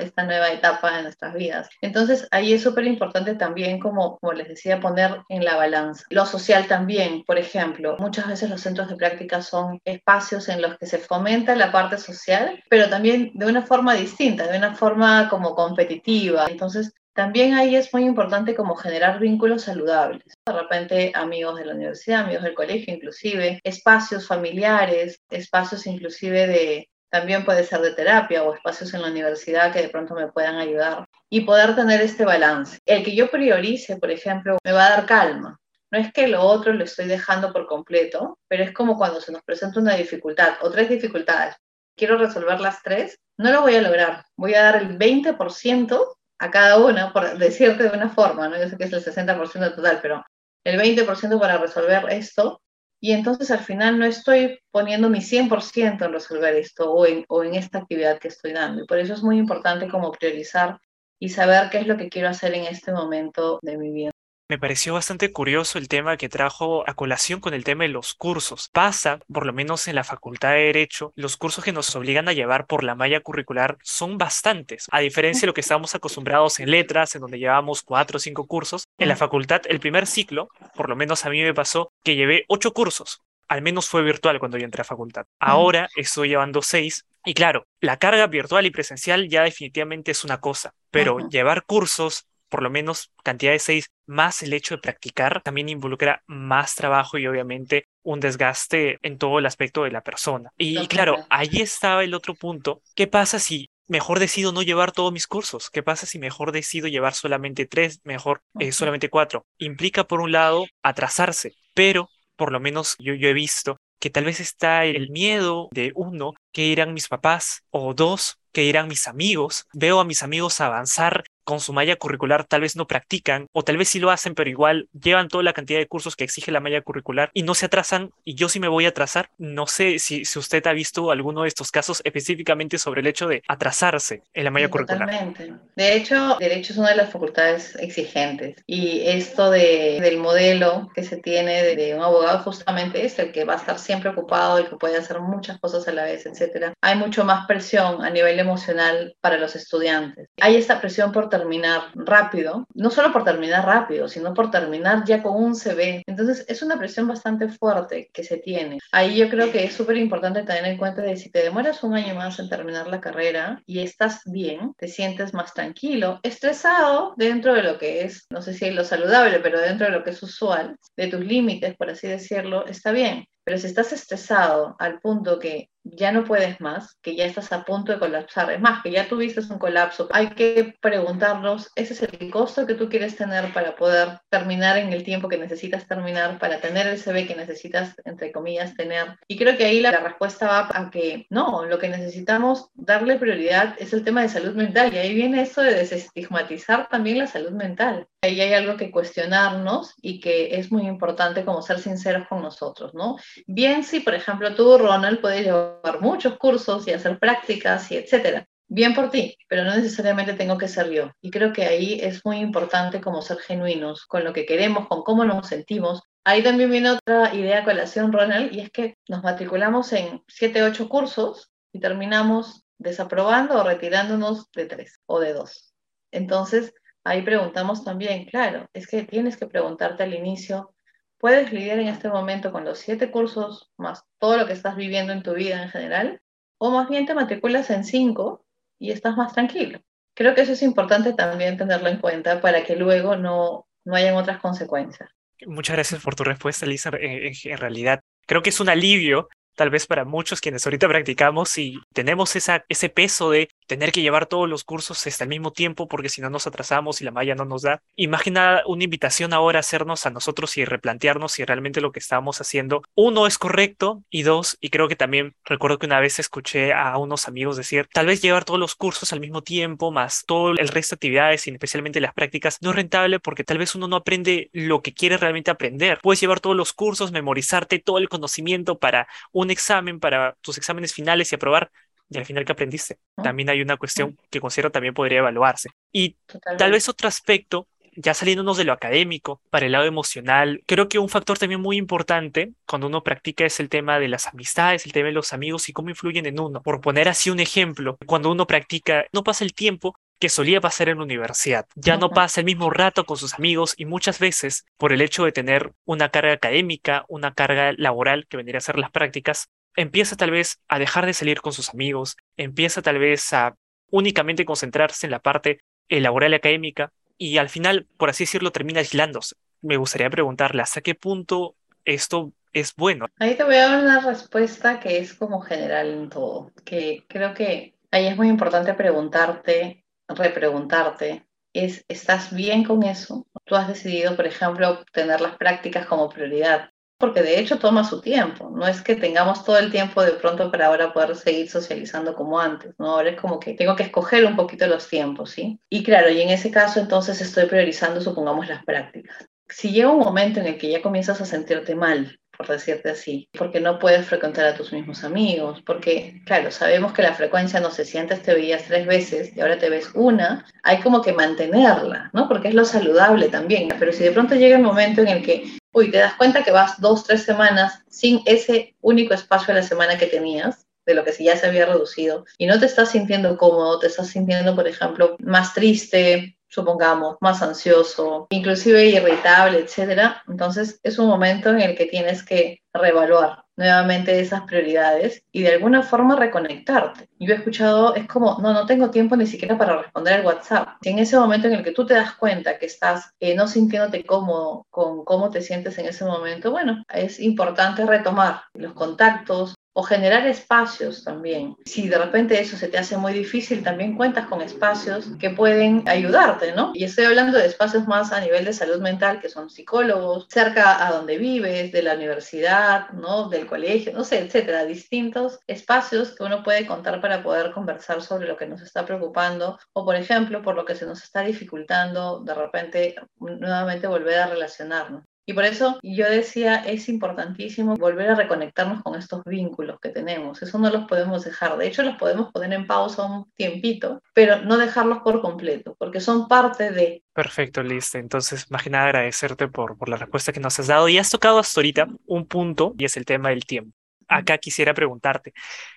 esta, 0.00 0.22
nueva 0.24 0.50
etapa 0.50 0.96
de 0.96 1.02
nuestras 1.02 1.34
vidas. 1.34 1.68
Entonces 1.80 2.28
ahí 2.30 2.52
es 2.52 2.62
súper 2.62 2.86
importante 2.86 3.34
también, 3.34 3.78
como, 3.78 4.18
como 4.18 4.32
les 4.32 4.48
decía, 4.48 4.80
poner 4.80 5.22
en 5.28 5.44
la 5.44 5.56
balanza. 5.56 6.04
Lo 6.10 6.26
social 6.26 6.66
también, 6.66 7.24
por 7.24 7.38
ejemplo, 7.38 7.96
muchas 7.98 8.28
veces 8.28 8.50
los 8.50 8.60
centros 8.60 8.88
de 8.88 8.96
práctica 8.96 9.42
son 9.42 9.80
espacios 9.84 10.48
en 10.48 10.62
los 10.62 10.78
que 10.78 10.86
se 10.86 10.98
fomenta 10.98 11.54
la 11.56 11.72
parte 11.72 11.98
social, 11.98 12.62
pero 12.68 12.88
también 12.88 13.32
de 13.34 13.46
una 13.46 13.62
forma 13.62 13.94
distinta, 13.94 14.46
de 14.46 14.58
una 14.58 14.74
forma 14.74 15.28
como 15.28 15.54
competitiva. 15.54 16.46
Entonces 16.48 16.92
también 17.14 17.54
ahí 17.54 17.76
es 17.76 17.92
muy 17.92 18.04
importante 18.04 18.54
como 18.54 18.74
generar 18.74 19.18
vínculos 19.20 19.62
saludables. 19.62 20.22
De 20.46 20.52
repente 20.52 21.12
amigos 21.14 21.58
de 21.58 21.66
la 21.66 21.74
universidad, 21.74 22.20
amigos 22.20 22.44
del 22.44 22.54
colegio 22.54 22.94
inclusive, 22.94 23.60
espacios 23.64 24.26
familiares, 24.26 25.20
espacios 25.30 25.86
inclusive 25.86 26.46
de, 26.46 26.88
también 27.12 27.44
puede 27.44 27.64
ser 27.64 27.80
de 27.80 27.92
terapia 27.92 28.42
o 28.42 28.54
espacios 28.54 28.94
en 28.94 29.02
la 29.02 29.08
universidad 29.08 29.70
que 29.70 29.82
de 29.82 29.90
pronto 29.90 30.14
me 30.14 30.32
puedan 30.32 30.56
ayudar 30.56 31.04
y 31.28 31.42
poder 31.42 31.76
tener 31.76 32.00
este 32.00 32.24
balance. 32.24 32.78
El 32.86 33.04
que 33.04 33.14
yo 33.14 33.30
priorice, 33.30 33.96
por 33.96 34.10
ejemplo, 34.10 34.56
me 34.64 34.72
va 34.72 34.86
a 34.86 34.90
dar 34.90 35.06
calma. 35.06 35.60
No 35.90 35.98
es 35.98 36.10
que 36.10 36.26
lo 36.26 36.40
otro 36.40 36.72
lo 36.72 36.84
estoy 36.84 37.06
dejando 37.06 37.52
por 37.52 37.66
completo, 37.66 38.38
pero 38.48 38.64
es 38.64 38.72
como 38.72 38.96
cuando 38.96 39.20
se 39.20 39.30
nos 39.30 39.42
presenta 39.42 39.78
una 39.78 39.94
dificultad 39.94 40.54
o 40.62 40.70
tres 40.70 40.88
dificultades. 40.88 41.54
Quiero 41.94 42.16
resolver 42.16 42.58
las 42.60 42.82
tres, 42.82 43.18
no 43.36 43.52
lo 43.52 43.60
voy 43.60 43.74
a 43.76 43.82
lograr. 43.82 44.24
Voy 44.34 44.54
a 44.54 44.62
dar 44.62 44.76
el 44.76 44.98
20% 44.98 46.16
a 46.38 46.50
cada 46.50 46.78
una, 46.78 47.12
por 47.12 47.36
decirte 47.36 47.90
de 47.90 47.94
una 47.94 48.08
forma, 48.08 48.48
¿no? 48.48 48.56
Yo 48.56 48.70
sé 48.70 48.78
que 48.78 48.84
es 48.84 48.92
el 48.94 49.04
60% 49.04 49.74
total, 49.74 49.98
pero 50.00 50.24
el 50.64 50.80
20% 50.80 51.38
para 51.38 51.58
resolver 51.58 52.06
esto, 52.08 52.62
y 53.04 53.10
entonces 53.10 53.50
al 53.50 53.58
final 53.58 53.98
no 53.98 54.04
estoy 54.06 54.60
poniendo 54.70 55.10
mi 55.10 55.20
100% 55.20 56.04
en 56.04 56.12
resolver 56.12 56.54
esto 56.54 56.92
o 56.92 57.04
en, 57.04 57.24
o 57.28 57.42
en 57.42 57.56
esta 57.56 57.78
actividad 57.78 58.20
que 58.20 58.28
estoy 58.28 58.52
dando. 58.52 58.84
Y 58.84 58.86
por 58.86 58.98
eso 58.98 59.12
es 59.12 59.24
muy 59.24 59.38
importante 59.38 59.88
como 59.88 60.12
priorizar 60.12 60.78
y 61.18 61.28
saber 61.28 61.68
qué 61.70 61.78
es 61.78 61.88
lo 61.88 61.96
que 61.96 62.08
quiero 62.08 62.28
hacer 62.28 62.54
en 62.54 62.64
este 62.66 62.92
momento 62.92 63.58
de 63.60 63.76
mi 63.76 63.90
vida. 63.90 64.11
Me 64.52 64.58
pareció 64.58 64.92
bastante 64.92 65.32
curioso 65.32 65.78
el 65.78 65.88
tema 65.88 66.18
que 66.18 66.28
trajo 66.28 66.86
a 66.86 66.92
colación 66.92 67.40
con 67.40 67.54
el 67.54 67.64
tema 67.64 67.84
de 67.84 67.88
los 67.88 68.12
cursos. 68.12 68.68
Pasa, 68.70 69.18
por 69.32 69.46
lo 69.46 69.54
menos 69.54 69.88
en 69.88 69.94
la 69.94 70.04
Facultad 70.04 70.50
de 70.50 70.64
Derecho, 70.64 71.14
los 71.16 71.38
cursos 71.38 71.64
que 71.64 71.72
nos 71.72 71.96
obligan 71.96 72.28
a 72.28 72.34
llevar 72.34 72.66
por 72.66 72.84
la 72.84 72.94
malla 72.94 73.20
curricular 73.20 73.78
son 73.82 74.18
bastantes, 74.18 74.88
a 74.92 75.00
diferencia 75.00 75.40
de 75.40 75.46
lo 75.46 75.54
que 75.54 75.62
estamos 75.62 75.94
acostumbrados 75.94 76.60
en 76.60 76.70
letras, 76.70 77.14
en 77.14 77.22
donde 77.22 77.38
llevamos 77.38 77.80
cuatro 77.80 78.18
o 78.18 78.20
cinco 78.20 78.46
cursos. 78.46 78.84
En 78.98 79.08
la 79.08 79.16
facultad, 79.16 79.62
el 79.70 79.80
primer 79.80 80.06
ciclo, 80.06 80.50
por 80.74 80.90
lo 80.90 80.96
menos 80.96 81.24
a 81.24 81.30
mí 81.30 81.40
me 81.40 81.54
pasó, 81.54 81.90
que 82.04 82.14
llevé 82.14 82.44
ocho 82.46 82.74
cursos. 82.74 83.22
Al 83.48 83.62
menos 83.62 83.88
fue 83.88 84.02
virtual 84.02 84.38
cuando 84.38 84.58
yo 84.58 84.66
entré 84.66 84.82
a 84.82 84.84
facultad. 84.84 85.24
Ahora 85.40 85.88
estoy 85.96 86.28
llevando 86.28 86.60
seis 86.60 87.06
y 87.24 87.34
claro, 87.34 87.66
la 87.80 87.98
carga 87.98 88.26
virtual 88.26 88.66
y 88.66 88.70
presencial 88.70 89.28
ya 89.28 89.44
definitivamente 89.44 90.10
es 90.10 90.24
una 90.24 90.40
cosa, 90.40 90.74
pero 90.90 91.20
llevar 91.28 91.64
cursos 91.64 92.26
por 92.52 92.62
lo 92.62 92.68
menos 92.68 93.10
cantidad 93.24 93.52
de 93.52 93.58
seis, 93.58 93.90
más 94.04 94.42
el 94.42 94.52
hecho 94.52 94.74
de 94.74 94.82
practicar, 94.82 95.40
también 95.42 95.70
involucra 95.70 96.22
más 96.26 96.74
trabajo 96.74 97.16
y 97.16 97.26
obviamente 97.26 97.86
un 98.02 98.20
desgaste 98.20 98.98
en 99.00 99.16
todo 99.16 99.38
el 99.38 99.46
aspecto 99.46 99.84
de 99.84 99.90
la 99.90 100.02
persona. 100.02 100.50
Y 100.58 100.86
claro, 100.86 101.24
ahí 101.30 101.62
estaba 101.62 102.04
el 102.04 102.12
otro 102.12 102.34
punto. 102.34 102.82
¿Qué 102.94 103.06
pasa 103.06 103.38
si 103.38 103.70
mejor 103.86 104.18
decido 104.18 104.52
no 104.52 104.60
llevar 104.60 104.92
todos 104.92 105.14
mis 105.14 105.26
cursos? 105.26 105.70
¿Qué 105.70 105.82
pasa 105.82 106.04
si 106.04 106.18
mejor 106.18 106.52
decido 106.52 106.88
llevar 106.88 107.14
solamente 107.14 107.64
tres, 107.64 108.02
mejor 108.04 108.42
eh, 108.58 108.70
solamente 108.70 109.08
cuatro? 109.08 109.46
Implica, 109.56 110.04
por 110.04 110.20
un 110.20 110.32
lado, 110.32 110.66
atrasarse, 110.82 111.54
pero 111.72 112.10
por 112.36 112.52
lo 112.52 112.60
menos 112.60 112.96
yo, 112.98 113.14
yo 113.14 113.28
he 113.28 113.32
visto 113.32 113.78
que 113.98 114.10
tal 114.10 114.24
vez 114.24 114.40
está 114.40 114.84
el 114.84 115.08
miedo 115.08 115.68
de 115.70 115.92
uno, 115.94 116.34
que 116.52 116.66
irán 116.66 116.92
mis 116.92 117.08
papás, 117.08 117.62
o 117.70 117.94
dos, 117.94 118.36
que 118.52 118.64
irán 118.64 118.88
mis 118.88 119.08
amigos. 119.08 119.64
Veo 119.72 120.00
a 120.00 120.04
mis 120.04 120.22
amigos 120.22 120.60
avanzar 120.60 121.24
con 121.44 121.60
su 121.60 121.72
malla 121.72 121.96
curricular 121.96 122.44
tal 122.44 122.62
vez 122.62 122.76
no 122.76 122.86
practican 122.86 123.48
o 123.52 123.62
tal 123.62 123.76
vez 123.76 123.88
sí 123.88 124.00
lo 124.00 124.10
hacen, 124.10 124.34
pero 124.34 124.50
igual 124.50 124.88
llevan 124.92 125.28
toda 125.28 125.42
la 125.42 125.52
cantidad 125.52 125.78
de 125.78 125.86
cursos 125.86 126.16
que 126.16 126.24
exige 126.24 126.52
la 126.52 126.60
malla 126.60 126.80
curricular 126.82 127.30
y 127.34 127.42
no 127.42 127.54
se 127.54 127.66
atrasan 127.66 128.10
y 128.24 128.34
yo 128.34 128.48
sí 128.48 128.60
me 128.60 128.68
voy 128.68 128.86
a 128.86 128.90
atrasar. 128.90 129.30
No 129.38 129.66
sé 129.66 129.98
si, 129.98 130.24
si 130.24 130.38
usted 130.38 130.66
ha 130.66 130.72
visto 130.72 131.10
alguno 131.10 131.42
de 131.42 131.48
estos 131.48 131.70
casos 131.70 132.00
específicamente 132.04 132.78
sobre 132.78 133.00
el 133.00 133.06
hecho 133.06 133.28
de 133.28 133.42
atrasarse 133.48 134.22
en 134.34 134.44
la 134.44 134.50
malla 134.50 134.68
curricular. 134.68 135.08
Totalmente. 135.08 135.52
De 135.76 135.94
hecho, 135.94 136.36
Derecho 136.38 136.72
es 136.72 136.78
una 136.78 136.90
de 136.90 136.96
las 136.96 137.10
facultades 137.10 137.76
exigentes 137.76 138.56
y 138.66 139.02
esto 139.06 139.50
de, 139.50 139.98
del 140.00 140.18
modelo 140.18 140.90
que 140.94 141.04
se 141.04 141.16
tiene 141.16 141.62
de, 141.62 141.94
un 141.94 142.02
abogado 142.02 142.38
justamente 142.40 143.04
es 143.04 143.18
el 143.18 143.32
que 143.32 143.44
va 143.44 143.54
a 143.54 143.56
estar 143.56 143.78
siempre 143.78 144.10
ocupado, 144.10 144.58
el 144.58 144.68
que 144.68 144.76
puede 144.76 144.96
hacer 144.96 145.20
muchas 145.20 145.58
cosas 145.60 145.86
a 145.88 145.92
la 145.92 146.04
vez, 146.04 146.26
etcétera. 146.26 146.72
Hay 146.80 146.96
mucho 146.96 147.24
más 147.24 147.46
presión 147.46 148.04
a 148.04 148.10
nivel 148.10 148.38
emocional 148.38 149.16
para 149.20 149.38
los 149.38 149.56
estudiantes. 149.56 150.28
Hay 150.40 150.56
esta 150.56 150.80
presión 150.80 151.12
por 151.12 151.28
terminar 151.32 151.84
rápido, 151.94 152.66
no 152.74 152.90
solo 152.90 153.10
por 153.10 153.24
terminar 153.24 153.64
rápido, 153.64 154.06
sino 154.06 154.34
por 154.34 154.50
terminar 154.50 155.04
ya 155.06 155.22
con 155.22 155.42
un 155.42 155.54
CV. 155.54 156.02
Entonces 156.06 156.44
es 156.46 156.62
una 156.62 156.78
presión 156.78 157.08
bastante 157.08 157.48
fuerte 157.48 158.10
que 158.12 158.22
se 158.22 158.36
tiene. 158.36 158.78
Ahí 158.92 159.16
yo 159.16 159.30
creo 159.30 159.50
que 159.50 159.64
es 159.64 159.72
súper 159.72 159.96
importante 159.96 160.42
tener 160.42 160.66
en 160.66 160.76
cuenta 160.76 161.00
de 161.00 161.16
si 161.16 161.30
te 161.30 161.42
demoras 161.42 161.82
un 161.82 161.94
año 161.94 162.14
más 162.14 162.38
en 162.38 162.50
terminar 162.50 162.86
la 162.86 163.00
carrera 163.00 163.62
y 163.66 163.80
estás 163.80 164.20
bien, 164.26 164.74
te 164.76 164.88
sientes 164.88 165.32
más 165.32 165.54
tranquilo, 165.54 166.20
estresado 166.22 167.14
dentro 167.16 167.54
de 167.54 167.62
lo 167.62 167.78
que 167.78 168.04
es, 168.04 168.26
no 168.28 168.42
sé 168.42 168.52
si 168.52 168.66
es 168.66 168.74
lo 168.74 168.84
saludable, 168.84 169.40
pero 169.40 169.58
dentro 169.58 169.86
de 169.86 169.92
lo 169.92 170.04
que 170.04 170.10
es 170.10 170.22
usual, 170.22 170.76
de 170.98 171.06
tus 171.06 171.24
límites, 171.24 171.74
por 171.76 171.88
así 171.88 172.08
decirlo, 172.08 172.66
está 172.66 172.92
bien. 172.92 173.26
Pero 173.44 173.58
si 173.58 173.66
estás 173.66 173.92
estresado 173.92 174.76
al 174.78 175.00
punto 175.00 175.38
que 175.38 175.68
ya 175.84 176.12
no 176.12 176.24
puedes 176.24 176.60
más, 176.60 176.96
que 177.02 177.16
ya 177.16 177.24
estás 177.24 177.52
a 177.52 177.64
punto 177.64 177.92
de 177.92 177.98
colapsar, 177.98 178.52
es 178.52 178.60
más, 178.60 178.82
que 178.82 178.90
ya 178.92 179.08
tuviste 179.08 179.40
un 179.40 179.58
colapso, 179.58 180.08
hay 180.12 180.30
que 180.30 180.74
preguntarnos, 180.80 181.70
¿ese 181.74 181.94
es 181.94 182.02
el 182.02 182.30
costo 182.30 182.66
que 182.66 182.74
tú 182.74 182.88
quieres 182.88 183.16
tener 183.16 183.52
para 183.52 183.74
poder 183.74 184.20
terminar 184.28 184.78
en 184.78 184.92
el 184.92 185.02
tiempo 185.02 185.28
que 185.28 185.38
necesitas 185.38 185.86
terminar, 185.88 186.38
para 186.38 186.60
tener 186.60 186.86
el 186.86 186.98
CV 186.98 187.26
que 187.26 187.34
necesitas, 187.34 187.94
entre 188.04 188.30
comillas, 188.30 188.76
tener? 188.76 189.16
Y 189.26 189.36
creo 189.36 189.56
que 189.56 189.64
ahí 189.64 189.80
la, 189.80 189.90
respuesta 189.92 190.46
va 190.46 190.68
a 190.72 190.90
que 190.90 191.26
no, 191.30 191.64
lo 191.64 191.78
que 191.78 191.88
necesitamos 191.88 192.70
darle 192.74 193.16
prioridad 193.16 193.74
es 193.78 193.92
el 193.92 194.04
tema 194.04 194.22
de 194.22 194.28
salud 194.28 194.54
mental 194.54 194.92
y 194.92 194.98
ahí 194.98 195.14
viene 195.14 195.42
eso 195.42 195.62
de 195.62 195.74
desestigmatizar 195.74 196.88
también 196.88 197.18
la 197.18 197.26
salud 197.26 197.52
mental. 197.52 198.08
Ahí 198.24 198.40
hay 198.40 198.54
algo 198.54 198.76
que 198.76 198.92
cuestionarnos 198.92 199.94
y 200.00 200.20
que 200.20 200.54
es 200.54 200.70
muy 200.70 200.86
importante 200.86 201.44
como 201.44 201.60
ser 201.60 201.80
sinceros 201.80 202.28
con 202.28 202.40
nosotros, 202.40 202.94
¿no? 202.94 203.16
Bien 203.48 203.82
si, 203.82 203.98
por 203.98 204.14
ejemplo, 204.14 204.54
tú, 204.54 204.78
Ronald, 204.78 205.20
puedes 205.20 205.44
llevar 205.44 206.00
muchos 206.00 206.38
cursos 206.38 206.86
y 206.86 206.92
hacer 206.92 207.18
prácticas 207.18 207.90
y 207.90 207.96
etcétera. 207.96 208.46
Bien 208.68 208.94
por 208.94 209.10
ti, 209.10 209.36
pero 209.48 209.64
no 209.64 209.74
necesariamente 209.74 210.34
tengo 210.34 210.56
que 210.56 210.68
ser 210.68 210.88
yo. 210.90 211.10
Y 211.20 211.32
creo 211.32 211.52
que 211.52 211.64
ahí 211.64 211.98
es 212.00 212.24
muy 212.24 212.38
importante 212.38 213.00
como 213.00 213.22
ser 213.22 213.38
genuinos 213.38 214.06
con 214.06 214.22
lo 214.22 214.32
que 214.32 214.46
queremos, 214.46 214.86
con 214.86 215.02
cómo 215.02 215.24
nos 215.24 215.48
sentimos. 215.48 216.00
Ahí 216.22 216.44
también 216.44 216.70
viene 216.70 216.90
otra 216.90 217.34
idea 217.34 217.64
colación, 217.64 218.12
Ronald, 218.12 218.54
y 218.54 218.60
es 218.60 218.70
que 218.70 218.96
nos 219.08 219.24
matriculamos 219.24 219.92
en 219.92 220.22
7, 220.28 220.62
8 220.62 220.88
cursos 220.88 221.50
y 221.72 221.80
terminamos 221.80 222.62
desaprobando 222.78 223.58
o 223.58 223.64
retirándonos 223.64 224.48
de 224.52 224.66
3 224.66 225.00
o 225.06 225.18
de 225.18 225.32
2. 225.32 225.74
Entonces, 226.12 226.72
ahí 227.04 227.22
preguntamos 227.22 227.84
también, 227.84 228.26
claro, 228.26 228.66
es 228.72 228.86
que 228.86 229.02
tienes 229.02 229.36
que 229.36 229.46
preguntarte 229.46 230.02
al 230.02 230.14
inicio 230.14 230.74
puedes 231.22 231.52
lidiar 231.52 231.78
en 231.78 231.86
este 231.86 232.08
momento 232.08 232.50
con 232.50 232.64
los 232.64 232.80
siete 232.80 233.12
cursos 233.12 233.70
más 233.78 234.04
todo 234.18 234.36
lo 234.36 234.44
que 234.44 234.54
estás 234.54 234.74
viviendo 234.74 235.12
en 235.12 235.22
tu 235.22 235.34
vida 235.34 235.62
en 235.62 235.68
general, 235.68 236.20
o 236.58 236.72
más 236.72 236.88
bien 236.88 237.06
te 237.06 237.14
matriculas 237.14 237.70
en 237.70 237.84
cinco 237.84 238.44
y 238.80 238.90
estás 238.90 239.16
más 239.16 239.32
tranquilo. 239.32 239.80
Creo 240.14 240.34
que 240.34 240.40
eso 240.40 240.52
es 240.52 240.62
importante 240.62 241.12
también 241.12 241.56
tenerlo 241.56 241.88
en 241.88 242.00
cuenta 242.00 242.40
para 242.40 242.64
que 242.64 242.74
luego 242.74 243.14
no, 243.14 243.68
no 243.84 243.94
hayan 243.94 244.16
otras 244.16 244.40
consecuencias. 244.40 245.08
Muchas 245.46 245.76
gracias 245.76 246.02
por 246.02 246.16
tu 246.16 246.24
respuesta, 246.24 246.66
Lisa. 246.66 246.90
En, 247.00 247.32
en 247.44 247.58
realidad, 247.58 248.00
creo 248.26 248.42
que 248.42 248.50
es 248.50 248.58
un 248.58 248.68
alivio 248.68 249.28
tal 249.54 249.70
vez 249.70 249.86
para 249.86 250.04
muchos 250.04 250.40
quienes 250.40 250.66
ahorita 250.66 250.88
practicamos 250.88 251.56
y 251.56 251.78
tenemos 251.92 252.34
esa, 252.34 252.64
ese 252.68 252.88
peso 252.88 253.30
de 253.30 253.48
tener 253.72 253.90
que 253.90 254.02
llevar 254.02 254.26
todos 254.26 254.46
los 254.46 254.64
cursos 254.64 255.06
hasta 255.06 255.24
el 255.24 255.30
mismo 255.30 255.50
tiempo 255.50 255.88
porque 255.88 256.10
si 256.10 256.20
no 256.20 256.28
nos 256.28 256.46
atrasamos 256.46 257.00
y 257.00 257.04
la 257.04 257.10
malla 257.10 257.34
no 257.34 257.46
nos 257.46 257.62
da. 257.62 257.80
Imagina 257.96 258.62
una 258.66 258.84
invitación 258.84 259.32
ahora 259.32 259.58
a 259.58 259.60
hacernos 259.60 260.04
a 260.04 260.10
nosotros 260.10 260.58
y 260.58 260.66
replantearnos 260.66 261.32
si 261.32 261.42
realmente 261.46 261.80
lo 261.80 261.90
que 261.90 261.98
estábamos 261.98 262.38
haciendo, 262.42 262.82
uno, 262.94 263.26
es 263.26 263.38
correcto 263.38 264.04
y 264.10 264.24
dos, 264.24 264.58
y 264.60 264.68
creo 264.68 264.88
que 264.88 264.96
también 264.96 265.34
recuerdo 265.46 265.78
que 265.78 265.86
una 265.86 266.00
vez 266.00 266.18
escuché 266.18 266.74
a 266.74 266.98
unos 266.98 267.28
amigos 267.28 267.56
decir, 267.56 267.88
tal 267.94 268.04
vez 268.04 268.20
llevar 268.20 268.44
todos 268.44 268.60
los 268.60 268.74
cursos 268.74 269.10
al 269.14 269.20
mismo 269.20 269.40
tiempo, 269.40 269.90
más 269.90 270.24
todo 270.26 270.50
el 270.50 270.68
resto 270.68 270.94
de 270.94 270.98
actividades 270.98 271.46
y 271.46 271.50
especialmente 271.50 271.98
las 272.02 272.12
prácticas, 272.12 272.58
no 272.60 272.70
es 272.70 272.76
rentable 272.76 273.20
porque 273.20 273.42
tal 273.42 273.56
vez 273.56 273.74
uno 273.74 273.88
no 273.88 273.96
aprende 273.96 274.50
lo 274.52 274.82
que 274.82 274.92
quiere 274.92 275.16
realmente 275.16 275.50
aprender. 275.50 275.98
Puedes 276.02 276.20
llevar 276.20 276.40
todos 276.40 276.56
los 276.56 276.74
cursos, 276.74 277.10
memorizarte 277.10 277.78
todo 277.78 277.96
el 277.96 278.10
conocimiento 278.10 278.78
para 278.78 279.08
un 279.32 279.50
examen, 279.50 279.98
para 279.98 280.36
tus 280.42 280.58
exámenes 280.58 280.92
finales 280.92 281.32
y 281.32 281.36
aprobar, 281.36 281.70
y 282.12 282.18
al 282.18 282.24
final 282.24 282.44
que 282.44 282.52
aprendiste. 282.52 282.98
También 283.22 283.50
hay 283.50 283.62
una 283.62 283.76
cuestión 283.76 284.18
que 284.30 284.40
considero 284.40 284.70
también 284.70 284.94
podría 284.94 285.18
evaluarse. 285.18 285.70
Y 285.92 286.16
tal 286.58 286.72
vez 286.72 286.88
otro 286.88 287.08
aspecto, 287.08 287.68
ya 287.94 288.14
saliéndonos 288.14 288.56
de 288.56 288.64
lo 288.64 288.72
académico, 288.72 289.40
para 289.50 289.66
el 289.66 289.72
lado 289.72 289.84
emocional, 289.84 290.62
creo 290.66 290.88
que 290.88 290.98
un 290.98 291.08
factor 291.08 291.38
también 291.38 291.60
muy 291.60 291.76
importante 291.76 292.52
cuando 292.66 292.86
uno 292.86 293.02
practica 293.02 293.44
es 293.44 293.60
el 293.60 293.68
tema 293.68 293.98
de 293.98 294.08
las 294.08 294.26
amistades, 294.26 294.86
el 294.86 294.92
tema 294.92 295.08
de 295.08 295.12
los 295.12 295.32
amigos 295.32 295.68
y 295.68 295.72
cómo 295.72 295.90
influyen 295.90 296.26
en 296.26 296.40
uno. 296.40 296.62
Por 296.62 296.80
poner 296.80 297.08
así 297.08 297.30
un 297.30 297.40
ejemplo, 297.40 297.98
cuando 298.06 298.30
uno 298.30 298.46
practica, 298.46 299.06
no 299.12 299.22
pasa 299.22 299.44
el 299.44 299.54
tiempo 299.54 299.94
que 300.22 300.28
solía 300.28 300.60
pasar 300.60 300.88
en 300.88 300.98
la 300.98 301.02
universidad. 301.02 301.66
Ya 301.74 301.96
no 301.96 302.10
pasa 302.10 302.40
el 302.40 302.44
mismo 302.44 302.70
rato 302.70 303.04
con 303.04 303.16
sus 303.16 303.34
amigos 303.34 303.74
y 303.76 303.86
muchas 303.86 304.20
veces, 304.20 304.64
por 304.76 304.92
el 304.92 305.00
hecho 305.00 305.24
de 305.24 305.32
tener 305.32 305.72
una 305.84 306.10
carga 306.10 306.32
académica, 306.32 307.04
una 307.08 307.34
carga 307.34 307.72
laboral 307.76 308.28
que 308.28 308.36
vendría 308.36 308.58
a 308.58 308.60
ser 308.60 308.78
las 308.78 308.92
prácticas, 308.92 309.48
empieza 309.76 310.16
tal 310.16 310.30
vez 310.30 310.60
a 310.68 310.78
dejar 310.78 311.06
de 311.06 311.14
salir 311.14 311.40
con 311.40 311.52
sus 311.52 311.70
amigos, 311.70 312.16
empieza 312.36 312.82
tal 312.82 312.98
vez 312.98 313.32
a 313.32 313.56
únicamente 313.90 314.44
concentrarse 314.44 315.06
en 315.06 315.10
la 315.10 315.20
parte 315.20 315.60
laboral 315.88 316.32
y 316.32 316.36
académica 316.36 316.92
y 317.18 317.38
al 317.38 317.48
final, 317.48 317.86
por 317.96 318.10
así 318.10 318.24
decirlo, 318.24 318.50
termina 318.50 318.80
aislándose. 318.80 319.36
Me 319.60 319.76
gustaría 319.76 320.10
preguntarle 320.10 320.62
hasta 320.62 320.80
qué 320.80 320.94
punto 320.94 321.54
esto 321.84 322.32
es 322.52 322.74
bueno. 322.74 323.06
Ahí 323.18 323.36
te 323.36 323.44
voy 323.44 323.56
a 323.56 323.68
dar 323.68 323.82
una 323.82 324.00
respuesta 324.00 324.80
que 324.80 324.98
es 324.98 325.14
como 325.14 325.40
general 325.40 325.90
en 325.90 326.08
todo, 326.08 326.50
que 326.64 327.04
creo 327.08 327.34
que 327.34 327.74
ahí 327.90 328.06
es 328.06 328.16
muy 328.16 328.28
importante 328.28 328.74
preguntarte, 328.74 329.84
repreguntarte, 330.08 331.26
es, 331.52 331.84
¿estás 331.88 332.34
bien 332.34 332.64
con 332.64 332.82
eso? 332.82 333.26
Tú 333.44 333.54
has 333.54 333.68
decidido, 333.68 334.16
por 334.16 334.26
ejemplo, 334.26 334.84
tener 334.92 335.20
las 335.20 335.36
prácticas 335.36 335.86
como 335.86 336.08
prioridad 336.08 336.70
porque 337.02 337.20
de 337.20 337.40
hecho 337.40 337.58
toma 337.58 337.82
su 337.82 338.00
tiempo. 338.00 338.48
No 338.54 338.64
es 338.64 338.80
que 338.80 338.94
tengamos 338.94 339.44
todo 339.44 339.58
el 339.58 339.72
tiempo 339.72 340.04
de 340.04 340.12
pronto 340.12 340.52
para 340.52 340.68
ahora 340.68 340.92
poder 340.92 341.16
seguir 341.16 341.50
socializando 341.50 342.14
como 342.14 342.38
antes, 342.38 342.76
¿no? 342.78 342.92
Ahora 342.92 343.10
es 343.10 343.20
como 343.20 343.40
que 343.40 343.54
tengo 343.54 343.74
que 343.74 343.82
escoger 343.82 344.24
un 344.24 344.36
poquito 344.36 344.68
los 344.68 344.86
tiempos, 344.86 345.32
¿sí? 345.32 345.58
Y 345.68 345.82
claro, 345.82 346.10
y 346.10 346.20
en 346.20 346.28
ese 346.28 346.52
caso 346.52 346.78
entonces 346.78 347.20
estoy 347.20 347.46
priorizando, 347.46 348.00
supongamos, 348.00 348.46
las 348.46 348.64
prácticas. 348.64 349.16
Si 349.48 349.72
llega 349.72 349.90
un 349.90 349.98
momento 349.98 350.38
en 350.38 350.46
el 350.46 350.58
que 350.58 350.70
ya 350.70 350.80
comienzas 350.80 351.20
a 351.20 351.24
sentirte 351.24 351.74
mal, 351.74 352.20
por 352.38 352.46
decirte 352.46 352.90
así, 352.90 353.28
porque 353.36 353.58
no 353.58 353.80
puedes 353.80 354.06
frecuentar 354.06 354.46
a 354.46 354.54
tus 354.54 354.72
mismos 354.72 355.02
amigos, 355.02 355.60
porque, 355.66 356.22
claro, 356.24 356.52
sabemos 356.52 356.92
que 356.92 357.02
la 357.02 357.14
frecuencia, 357.14 357.58
no 357.58 357.72
sé, 357.72 357.84
si 357.84 357.98
antes 357.98 358.22
te 358.22 358.32
veías 358.32 358.62
tres 358.62 358.86
veces 358.86 359.36
y 359.36 359.40
ahora 359.40 359.58
te 359.58 359.70
ves 359.70 359.90
una, 359.94 360.46
hay 360.62 360.78
como 360.78 361.02
que 361.02 361.12
mantenerla, 361.12 362.10
¿no? 362.12 362.28
Porque 362.28 362.46
es 362.46 362.54
lo 362.54 362.64
saludable 362.64 363.28
también, 363.28 363.70
pero 363.76 363.92
si 363.92 364.04
de 364.04 364.12
pronto 364.12 364.36
llega 364.36 364.54
el 364.54 364.62
momento 364.62 365.00
en 365.00 365.08
el 365.08 365.22
que 365.24 365.61
uy, 365.72 365.90
te 365.90 365.98
das 365.98 366.14
cuenta 366.14 366.44
que 366.44 366.50
vas 366.50 366.80
dos, 366.80 367.04
tres 367.04 367.24
semanas 367.24 367.82
sin 367.88 368.22
ese 368.26 368.74
único 368.80 369.14
espacio 369.14 369.54
de 369.54 369.60
la 369.60 369.66
semana 369.66 369.98
que 369.98 370.06
tenías, 370.06 370.66
de 370.84 370.94
lo 370.94 371.04
que 371.04 371.12
ya 371.12 371.36
se 371.36 371.46
había 371.46 371.66
reducido, 371.66 372.24
y 372.38 372.46
no 372.46 372.58
te 372.58 372.66
estás 372.66 372.90
sintiendo 372.90 373.36
cómodo, 373.36 373.78
te 373.78 373.86
estás 373.86 374.08
sintiendo, 374.08 374.54
por 374.54 374.66
ejemplo, 374.66 375.16
más 375.20 375.54
triste, 375.54 376.36
supongamos, 376.48 377.16
más 377.20 377.40
ansioso, 377.40 378.26
inclusive 378.30 378.86
irritable, 378.86 379.60
etcétera, 379.60 380.22
entonces 380.28 380.80
es 380.82 380.98
un 380.98 381.06
momento 381.06 381.50
en 381.50 381.60
el 381.60 381.76
que 381.76 381.86
tienes 381.86 382.22
que 382.22 382.60
reevaluar 382.74 383.41
nuevamente 383.56 384.18
esas 384.20 384.42
prioridades 384.42 385.24
y 385.32 385.42
de 385.42 385.54
alguna 385.54 385.82
forma 385.82 386.16
reconectarte. 386.16 387.08
Yo 387.18 387.34
he 387.34 387.36
escuchado, 387.36 387.94
es 387.94 388.06
como, 388.06 388.38
no, 388.40 388.52
no 388.52 388.66
tengo 388.66 388.90
tiempo 388.90 389.16
ni 389.16 389.26
siquiera 389.26 389.58
para 389.58 389.76
responder 389.80 390.20
el 390.20 390.26
WhatsApp. 390.26 390.68
Si 390.82 390.90
en 390.90 390.98
ese 390.98 391.16
momento 391.16 391.48
en 391.48 391.54
el 391.54 391.64
que 391.64 391.72
tú 391.72 391.86
te 391.86 391.94
das 391.94 392.14
cuenta 392.14 392.58
que 392.58 392.66
estás 392.66 393.10
eh, 393.20 393.34
no 393.34 393.46
sintiéndote 393.46 394.04
cómodo 394.04 394.66
con 394.70 395.04
cómo 395.04 395.30
te 395.30 395.42
sientes 395.42 395.78
en 395.78 395.86
ese 395.86 396.04
momento, 396.04 396.50
bueno, 396.50 396.82
es 396.92 397.20
importante 397.20 397.84
retomar 397.86 398.42
los 398.54 398.72
contactos, 398.72 399.54
o 399.74 399.82
generar 399.82 400.26
espacios 400.26 401.04
también. 401.04 401.56
Si 401.64 401.88
de 401.88 401.98
repente 401.98 402.38
eso 402.40 402.56
se 402.56 402.68
te 402.68 402.78
hace 402.78 402.96
muy 402.96 403.12
difícil, 403.12 403.62
también 403.62 403.96
cuentas 403.96 404.26
con 404.26 404.42
espacios 404.42 405.10
que 405.18 405.30
pueden 405.30 405.84
ayudarte, 405.86 406.52
¿no? 406.52 406.72
Y 406.74 406.84
estoy 406.84 407.06
hablando 407.06 407.38
de 407.38 407.46
espacios 407.46 407.86
más 407.86 408.12
a 408.12 408.20
nivel 408.20 408.44
de 408.44 408.52
salud 408.52 408.80
mental, 408.80 409.20
que 409.20 409.28
son 409.28 409.50
psicólogos, 409.50 410.26
cerca 410.30 410.86
a 410.86 410.92
donde 410.92 411.18
vives, 411.18 411.72
de 411.72 411.82
la 411.82 411.94
universidad, 411.94 412.90
¿no? 412.90 413.28
Del 413.28 413.46
colegio, 413.46 413.92
no 413.92 414.04
sé, 414.04 414.20
etcétera, 414.20 414.64
distintos 414.64 415.40
espacios 415.46 416.14
que 416.14 416.24
uno 416.24 416.42
puede 416.42 416.66
contar 416.66 417.00
para 417.00 417.22
poder 417.22 417.52
conversar 417.52 418.02
sobre 418.02 418.28
lo 418.28 418.36
que 418.36 418.46
nos 418.46 418.60
está 418.62 418.84
preocupando 418.84 419.58
o, 419.72 419.84
por 419.84 419.96
ejemplo, 419.96 420.42
por 420.42 420.54
lo 420.54 420.64
que 420.64 420.74
se 420.74 420.86
nos 420.86 421.02
está 421.02 421.22
dificultando 421.22 422.20
de 422.20 422.34
repente 422.34 422.94
nuevamente 423.18 423.86
volver 423.86 424.18
a 424.18 424.26
relacionarnos. 424.26 425.04
Y 425.24 425.34
por 425.34 425.44
eso 425.44 425.78
yo 425.82 426.10
decía, 426.10 426.56
es 426.56 426.88
importantísimo 426.88 427.76
volver 427.76 428.10
a 428.10 428.14
reconectarnos 428.16 428.82
con 428.82 428.96
estos 428.96 429.22
vínculos 429.24 429.78
que 429.80 429.90
tenemos. 429.90 430.42
Eso 430.42 430.58
no 430.58 430.68
los 430.68 430.88
podemos 430.88 431.24
dejar. 431.24 431.56
De 431.56 431.66
hecho, 431.68 431.84
los 431.84 431.96
podemos 431.96 432.32
poner 432.32 432.52
en 432.52 432.66
pausa 432.66 433.04
un 433.04 433.30
tiempito, 433.36 434.02
pero 434.14 434.42
no 434.42 434.58
dejarlos 434.58 434.98
por 434.98 435.20
completo, 435.20 435.76
porque 435.78 436.00
son 436.00 436.26
parte 436.26 436.72
de... 436.72 437.04
Perfecto, 437.12 437.62
listo. 437.62 437.98
Entonces, 437.98 438.50
más 438.50 438.64
que 438.64 438.70
nada 438.70 438.86
agradecerte 438.86 439.46
por, 439.46 439.78
por 439.78 439.88
la 439.88 439.96
respuesta 439.96 440.32
que 440.32 440.40
nos 440.40 440.58
has 440.58 440.66
dado. 440.66 440.88
Y 440.88 440.98
has 440.98 441.10
tocado 441.10 441.38
hasta 441.38 441.60
ahorita 441.60 441.86
un 442.06 442.26
punto, 442.26 442.74
y 442.76 442.84
es 442.84 442.96
el 442.96 443.04
tema 443.04 443.28
del 443.28 443.44
tiempo. 443.44 443.76
Acá 444.08 444.38
quisiera 444.38 444.74
preguntarte, 444.74 445.32